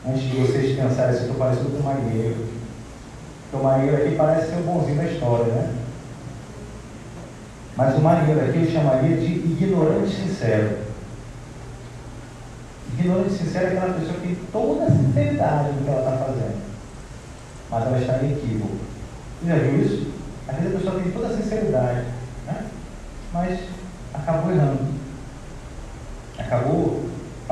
Antes 0.04 0.22
de 0.22 0.36
vocês 0.36 0.76
pensarem 0.76 1.12
se 1.12 1.20
eu 1.20 1.30
estou 1.30 1.36
parecido 1.36 1.70
com 1.70 1.78
o 1.78 1.82
marinheiro. 1.82 2.46
Porque 3.42 3.56
o 3.56 3.62
marinheiro 3.62 3.96
aqui 4.04 4.16
parece 4.16 4.48
ser 4.48 4.56
o 4.56 4.62
bonzinho 4.62 4.96
da 4.96 5.04
história, 5.04 5.44
né? 5.44 5.74
Mas 7.76 7.96
o 7.96 8.00
marinheiro 8.00 8.40
aqui 8.40 8.64
eu 8.64 8.70
chamaria 8.70 9.16
de 9.16 9.26
ignorante 9.26 10.14
sincero. 10.14 10.78
Ignorante 12.98 13.32
sincero 13.32 13.66
é 13.66 13.68
aquela 13.68 13.94
pessoa 13.94 14.14
que 14.14 14.26
tem 14.26 14.38
toda 14.52 14.84
a 14.84 14.90
sinceridade 14.90 15.72
no 15.72 15.84
que 15.84 15.88
ela 15.88 15.98
está 15.98 16.24
fazendo. 16.24 16.62
Mas 17.70 17.86
ela 17.86 17.98
está 17.98 18.24
em 18.24 18.32
equívoco. 18.32 18.76
Você 19.40 19.48
já 19.48 19.54
viu 19.54 19.82
isso? 19.82 20.12
Às 20.48 20.56
vezes 20.56 20.74
a 20.74 20.78
pessoa 20.78 21.00
tem 21.00 21.12
toda 21.12 21.26
a 21.28 21.36
sinceridade, 21.36 22.04
né? 22.46 22.66
mas 23.32 23.60
acabou 24.12 24.52
errando. 24.52 24.80
Acabou 26.38 27.01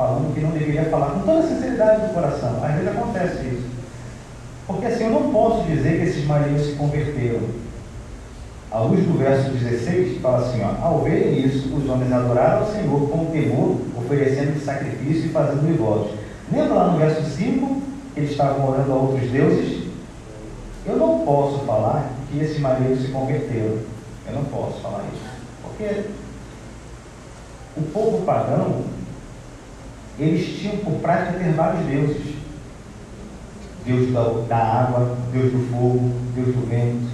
falando 0.01 0.33
que 0.33 0.41
não 0.41 0.49
deveria 0.49 0.85
falar 0.85 1.11
com 1.11 1.19
toda 1.19 1.39
a 1.39 1.47
sinceridade 1.47 2.07
do 2.07 2.13
coração. 2.13 2.57
Às 2.63 2.73
vezes 2.73 2.87
acontece 2.87 3.45
isso. 3.45 3.67
Porque 4.65 4.85
assim, 4.87 5.03
eu 5.03 5.11
não 5.11 5.31
posso 5.31 5.63
dizer 5.67 5.99
que 5.99 6.05
esses 6.09 6.25
marinheiros 6.25 6.67
se 6.67 6.73
converteram. 6.73 7.41
À 8.71 8.79
luz 8.79 9.05
do 9.05 9.17
verso 9.17 9.51
16, 9.51 10.19
fala 10.21 10.39
assim: 10.39 10.61
ó, 10.63 10.83
Ao 10.83 11.01
verem 11.01 11.45
isso, 11.45 11.75
os 11.75 11.87
homens 11.87 12.11
adoraram 12.11 12.59
ao 12.59 12.71
Senhor 12.71 13.09
com 13.09 13.25
temor, 13.25 13.77
oferecendo 13.97 14.63
sacrifício 14.63 15.25
e 15.25 15.29
fazendo 15.29 15.77
votos. 15.77 16.17
Lembra 16.51 16.73
lá 16.73 16.91
no 16.91 16.97
verso 16.97 17.23
5 17.23 17.81
que 18.13 18.19
eles 18.21 18.31
estavam 18.31 18.69
orando 18.69 18.91
a 18.91 18.95
outros 18.95 19.29
deuses? 19.29 19.87
Eu 20.85 20.95
não 20.95 21.19
posso 21.19 21.59
falar 21.59 22.09
que 22.31 22.39
esses 22.39 22.59
marinheiros 22.59 23.03
se 23.03 23.11
converteram. 23.11 23.77
Eu 24.27 24.33
não 24.33 24.45
posso 24.45 24.79
falar 24.79 25.03
isso. 25.13 25.29
Porque 25.61 26.05
o 27.77 27.81
povo 27.93 28.25
pagão, 28.25 28.83
eles 30.19 30.59
tinham 30.59 30.77
por 30.77 30.93
prática 30.99 31.39
ter 31.39 31.51
vários 31.51 31.85
deuses. 31.85 32.35
Deus 33.85 34.11
da, 34.13 34.23
da 34.47 34.57
água, 34.57 35.17
Deus 35.31 35.51
do 35.51 35.71
fogo, 35.71 36.11
Deus 36.35 36.47
do 36.47 36.69
vento. 36.69 37.09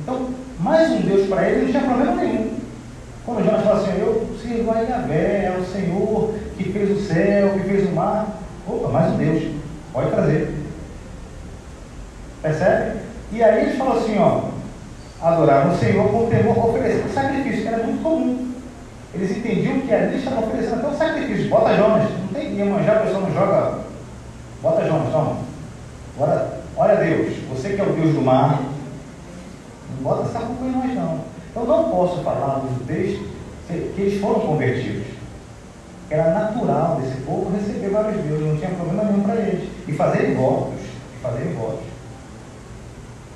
Então, 0.00 0.30
mais 0.58 0.90
um 0.90 1.00
Deus 1.00 1.28
para 1.28 1.48
ele 1.48 1.62
não 1.62 1.70
tinha 1.70 1.82
problema 1.84 2.14
nenhum. 2.16 2.58
Quando 3.24 3.44
Jonas 3.44 3.62
fala 3.62 3.80
assim, 3.80 4.00
eu 4.00 4.28
sirvo 4.42 4.70
a 4.72 4.80
Yahvé, 4.80 5.44
é 5.44 5.58
o 5.58 5.64
Senhor 5.64 6.34
que 6.56 6.72
fez 6.72 6.90
o 6.90 7.00
céu, 7.00 7.52
que 7.54 7.68
fez 7.68 7.88
o 7.88 7.92
mar. 7.92 8.42
Opa, 8.66 8.88
mais 8.88 9.12
um 9.12 9.16
Deus. 9.16 9.54
Pode 9.92 10.10
trazer. 10.10 10.54
Percebe? 12.42 13.00
E 13.30 13.42
aí 13.42 13.62
eles 13.62 13.78
falam 13.78 13.98
assim, 13.98 14.18
ó, 14.18 14.50
adoraram 15.22 15.72
o 15.72 15.78
Senhor 15.78 16.08
com 16.10 16.28
temor, 16.28 16.68
oferecendo 16.68 17.14
sacrifício, 17.14 17.62
que 17.62 17.68
era 17.68 17.84
muito 17.84 18.02
comum. 18.02 18.51
Eles 19.14 19.36
entendiam 19.36 19.80
que 19.80 19.92
ali 19.92 20.16
estavam 20.16 20.44
oferecendo 20.44 20.76
até 20.76 20.88
um 20.88 20.96
sacrifício. 20.96 21.50
Bota 21.50 21.76
Jonas, 21.76 22.10
não 22.10 22.28
tem 22.28 22.56
que 22.56 22.64
manjar, 22.64 22.96
a 22.96 23.00
pessoa 23.00 23.20
não 23.20 23.34
joga. 23.34 23.78
Bota 24.62 24.86
Jonas, 24.86 25.12
toma. 25.12 25.36
Agora, 26.16 26.60
olha 26.76 26.96
Deus, 26.96 27.36
você 27.50 27.70
que 27.70 27.80
é 27.80 27.84
o 27.84 27.92
Deus 27.92 28.14
do 28.14 28.22
mar, 28.22 28.62
não 29.96 30.02
bota 30.02 30.28
essa 30.28 30.46
culpa 30.46 30.64
em 30.64 30.72
nós 30.72 30.94
não. 30.94 31.20
Eu 31.54 31.64
não 31.66 31.90
posso 31.90 32.22
falar 32.22 32.62
no 32.64 32.84
texto 32.86 33.30
que 33.66 34.00
eles 34.00 34.20
foram 34.20 34.40
convertidos. 34.40 35.06
Era 36.08 36.30
natural 36.30 37.00
desse 37.00 37.20
povo 37.22 37.54
receber 37.54 37.88
vários 37.88 38.22
deuses, 38.22 38.46
não 38.46 38.56
tinha 38.56 38.70
problema 38.70 39.04
nenhum 39.04 39.22
para 39.22 39.36
eles. 39.36 39.68
E 39.86 39.92
fazerem 39.92 40.34
votos. 40.34 40.80
E 40.80 41.22
fazerem 41.22 41.54
votos. 41.54 41.84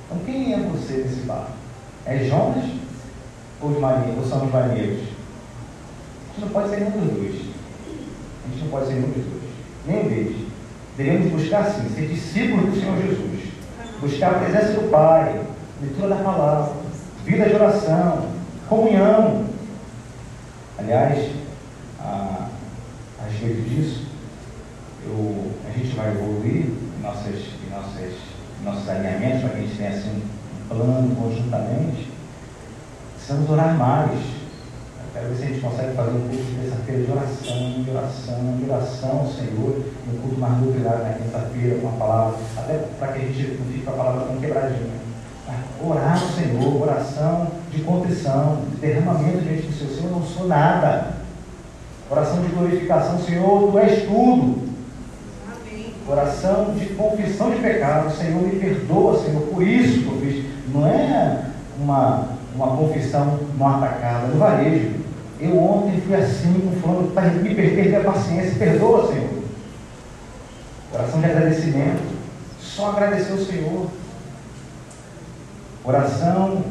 Então 0.05 0.23
quem 0.25 0.53
é 0.53 0.57
você 0.57 0.97
nesse 0.97 1.21
barco? 1.21 1.51
É 2.05 2.17
Jonas 2.19 2.65
ou, 3.61 3.69
os 3.69 3.79
marinheiros, 3.79 4.23
ou 4.23 4.29
são 4.29 4.45
os 4.45 4.53
marinheiros? 4.53 5.16
Gente 6.37 6.45
não 6.45 6.53
pode 6.53 6.69
ser 6.69 6.81
nenhum 6.81 6.91
dos 6.91 7.13
dois. 7.17 7.35
A 8.45 8.49
gente 8.49 8.63
não 8.63 8.69
pode 8.69 8.85
ser 8.85 8.93
nenhum 8.93 9.07
dos 9.07 9.25
dois. 9.25 9.43
Nenhum 9.87 10.07
deles. 10.07 10.47
Devemos 10.95 11.31
buscar 11.31 11.65
sim, 11.65 11.89
ser 11.95 12.07
discípulos 12.09 12.65
do 12.65 12.79
Senhor 12.79 12.95
Jesus. 13.01 13.53
Buscar 13.99 14.35
a 14.35 14.39
presença 14.39 14.73
do 14.73 14.91
Pai, 14.91 15.41
leitura 15.81 16.09
da 16.09 16.15
palavra, 16.17 16.73
vida 17.25 17.43
de 17.43 17.55
oração, 17.55 18.29
comunhão. 18.69 19.45
Aliás, 20.77 21.31
a, 21.99 22.49
a 23.19 23.23
respeito 23.31 23.67
disso, 23.67 24.05
eu, 25.05 25.51
a 25.67 25.75
gente 25.75 25.95
vai 25.95 26.11
evoluir 26.11 26.67
em, 26.67 27.01
nossas, 27.01 27.33
em, 27.33 27.71
nossas, 27.71 28.13
em 28.61 28.63
nossos 28.63 28.87
alinhamentos 28.87 29.41
para 29.41 29.49
que 29.49 29.57
a 29.57 29.61
gente 29.61 29.75
tenha 29.75 29.89
assim, 29.89 30.21
um 30.21 30.67
plano 30.67 31.15
conjuntamente. 31.15 32.07
Precisamos 33.15 33.49
orar 33.49 33.75
mais. 33.75 34.36
Quero 35.17 35.29
ver 35.29 35.35
se 35.35 35.43
a 35.43 35.47
gente 35.47 35.61
consegue 35.61 35.95
fazer 35.95 36.11
um 36.11 36.27
curso 36.27 36.43
de 36.43 36.55
terça-feira 36.61 37.03
de 37.03 37.11
oração, 37.11 37.83
de 37.83 37.89
oração, 37.89 38.57
de 38.57 38.69
oração 38.69 39.33
Senhor, 39.33 39.81
um 40.13 40.17
culto 40.21 40.39
mais 40.39 40.61
nuclear 40.61 40.99
na 40.99 41.13
quinta-feira, 41.13 41.79
com 41.79 41.87
a 41.87 41.91
palavra, 41.91 42.39
até 42.55 42.73
para 42.99 43.07
que 43.13 43.19
a 43.19 43.21
gente 43.23 43.57
não 43.57 43.65
fique 43.65 43.83
com 43.83 43.91
a 43.91 43.93
palavra 43.93 44.27
tão 44.27 44.37
quebradinha 44.37 45.07
orar 45.83 46.21
ao 46.21 46.29
Senhor, 46.29 46.81
oração 46.81 47.47
de 47.71 47.81
contrição, 47.81 48.63
de 48.71 48.77
derramamento 48.77 49.39
diante 49.39 49.67
do 49.67 49.73
Senhor. 49.73 49.93
Senhor, 49.93 50.11
eu 50.11 50.19
não 50.19 50.23
sou 50.23 50.47
nada. 50.47 51.13
Oração 52.09 52.41
de 52.41 52.49
glorificação, 52.49 53.19
Senhor, 53.19 53.71
tu 53.71 53.79
és 53.79 54.03
tudo. 54.03 54.67
Amém. 55.47 55.93
Oração 56.07 56.73
de 56.73 56.85
confissão 56.87 57.51
de 57.51 57.57
pecado, 57.57 58.15
Senhor, 58.15 58.41
me 58.41 58.59
perdoa, 58.59 59.21
Senhor, 59.23 59.41
por 59.43 59.61
isso 59.61 60.03
que 60.03 60.07
eu 60.07 60.19
fiz. 60.21 60.45
Não 60.73 60.87
é 60.87 61.43
uma, 61.79 62.29
uma 62.57 62.75
confissão 62.75 63.39
no 63.55 63.67
atacada, 63.67 64.27
no 64.27 64.39
varejo. 64.39 64.95
Eu 65.39 65.57
ontem 65.57 66.01
fui 66.01 66.15
assim, 66.15 66.53
com 66.59 66.81
fulano, 66.81 67.11
tá, 67.11 67.21
me 67.21 67.53
perder 67.53 67.95
a 67.95 68.11
paciência, 68.11 68.57
perdoa, 68.57 69.07
Senhor. 69.07 69.29
Oração 70.91 71.19
de 71.19 71.25
agradecimento. 71.27 72.17
Só 72.59 72.89
agradecer 72.89 73.31
ao 73.33 73.37
Senhor 73.37 73.87
oração 75.85 76.63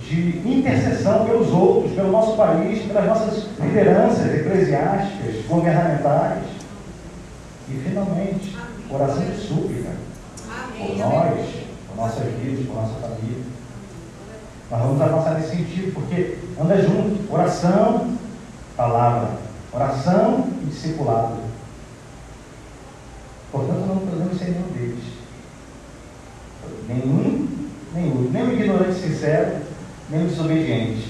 de 0.00 0.38
intercessão 0.44 1.24
pelos 1.24 1.50
outros, 1.52 1.92
pelo 1.92 2.10
nosso 2.10 2.36
país, 2.36 2.82
pelas 2.86 3.06
nossas 3.06 3.46
lideranças 3.60 4.34
eclesiásticas, 4.34 5.44
governamentais. 5.46 6.42
E, 7.68 7.72
finalmente, 7.74 8.56
oração 8.90 9.22
de 9.22 9.36
súplica 9.36 9.90
por 10.76 10.96
nós, 10.96 11.54
por 11.88 11.96
nossas 11.96 12.32
vidas, 12.34 12.66
por 12.66 12.74
nossa 12.74 12.94
família. 12.94 13.53
Nós 14.70 14.80
vamos 14.80 15.00
avançar 15.00 15.34
nesse 15.34 15.56
sentido, 15.56 15.92
porque 15.94 16.38
anda 16.60 16.80
junto. 16.80 17.32
Oração, 17.32 18.16
palavra. 18.76 19.30
Oração 19.72 20.48
e 20.62 20.66
discipulado. 20.66 21.36
Portanto, 23.52 23.86
não 23.86 23.98
podemos 23.98 24.38
ser 24.38 24.50
nenhum 24.50 24.68
deles. 24.72 25.04
Nenhum 26.88 27.54
o, 28.02 28.30
nem 28.32 28.42
o 28.42 28.52
ignorante 28.52 28.98
sincero, 28.98 29.56
nem 30.10 30.24
o 30.24 30.28
desobediente, 30.28 31.08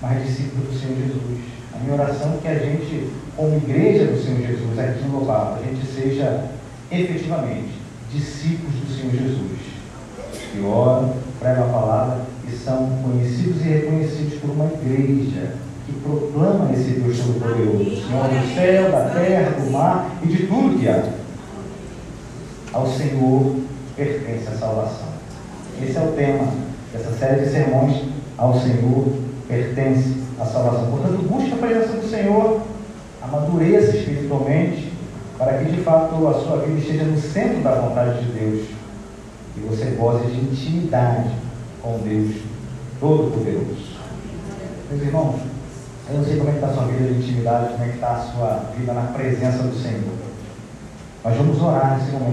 mas 0.00 0.26
discípulo 0.26 0.66
do 0.66 0.78
Senhor 0.78 0.96
Jesus. 0.96 1.40
A 1.74 1.78
minha 1.78 1.94
oração 1.94 2.34
é 2.34 2.38
que 2.40 2.48
a 2.48 2.58
gente, 2.58 3.10
como 3.36 3.56
igreja 3.56 4.06
do 4.06 4.22
Senhor 4.22 4.46
Jesus, 4.46 4.78
aqui 4.78 5.04
no 5.04 5.20
Lobato, 5.20 5.60
a 5.60 5.66
gente 5.66 5.86
seja 5.86 6.50
efetivamente 6.90 7.72
discípulos 8.12 8.74
do 8.74 8.94
Senhor 8.94 9.12
Jesus. 9.12 9.58
Que 10.52 10.60
oram, 10.60 11.14
pregam 11.38 11.68
a 11.68 11.72
palavra 11.72 12.35
e 12.48 12.56
são 12.56 12.88
conhecidos 13.02 13.60
e 13.62 13.68
reconhecidos 13.68 14.34
por 14.38 14.50
uma 14.50 14.66
igreja 14.66 15.54
que 15.84 15.92
proclama 16.00 16.72
esse 16.72 17.00
Deus 17.00 17.18
Todo-Poderoso, 17.18 17.84
Senhor 17.84 18.28
do 18.28 18.54
céu, 18.54 18.90
da 18.90 19.10
terra, 19.10 19.50
do 19.50 19.70
mar 19.70 20.10
e 20.22 20.26
de 20.26 20.46
tudo 20.46 20.78
que 20.78 20.88
há. 20.88 21.04
Ao 22.72 22.86
Senhor 22.86 23.56
pertence 23.96 24.48
a 24.48 24.58
salvação. 24.58 25.08
Esse 25.82 25.96
é 25.96 26.00
o 26.00 26.12
tema 26.12 26.48
dessa 26.92 27.12
série 27.12 27.44
de 27.44 27.50
sermões. 27.50 28.02
Ao 28.36 28.58
Senhor 28.60 29.06
pertence 29.48 30.16
a 30.38 30.44
salvação. 30.44 30.90
Portanto, 30.90 31.22
busque 31.28 31.52
a 31.52 31.56
presença 31.56 31.92
do 31.92 32.08
Senhor, 32.08 32.60
amadureça 33.22 33.96
espiritualmente, 33.96 34.92
para 35.38 35.58
que 35.58 35.72
de 35.72 35.80
fato 35.82 36.26
a 36.28 36.34
sua 36.34 36.58
vida 36.58 36.78
esteja 36.78 37.04
no 37.04 37.18
centro 37.18 37.62
da 37.62 37.74
vontade 37.76 38.24
de 38.24 38.32
Deus 38.32 38.66
e 39.56 39.60
você 39.60 39.86
goze 39.98 40.26
de 40.26 40.40
intimidade 40.40 41.30
com 41.86 42.00
Deus 42.00 42.34
Todo-Poderoso. 42.98 43.94
Meus 44.90 45.02
irmãos, 45.02 45.40
eu 46.08 46.16
não 46.16 46.24
sei 46.24 46.36
como 46.36 46.48
é 46.48 46.52
que 46.52 46.58
está 46.58 46.70
a 46.70 46.74
sua 46.74 46.84
vida 46.86 47.12
de 47.12 47.18
intimidade, 47.20 47.72
como 47.74 47.84
é 47.84 47.88
que 47.88 47.94
está 47.94 48.10
a 48.10 48.18
sua 48.18 48.72
vida 48.76 48.92
na 48.92 49.02
presença 49.02 49.62
do 49.62 49.80
Senhor. 49.80 50.14
Mas 51.22 51.36
vamos 51.36 51.62
orar 51.62 51.96
nesse 51.96 52.10
momento. 52.10 52.26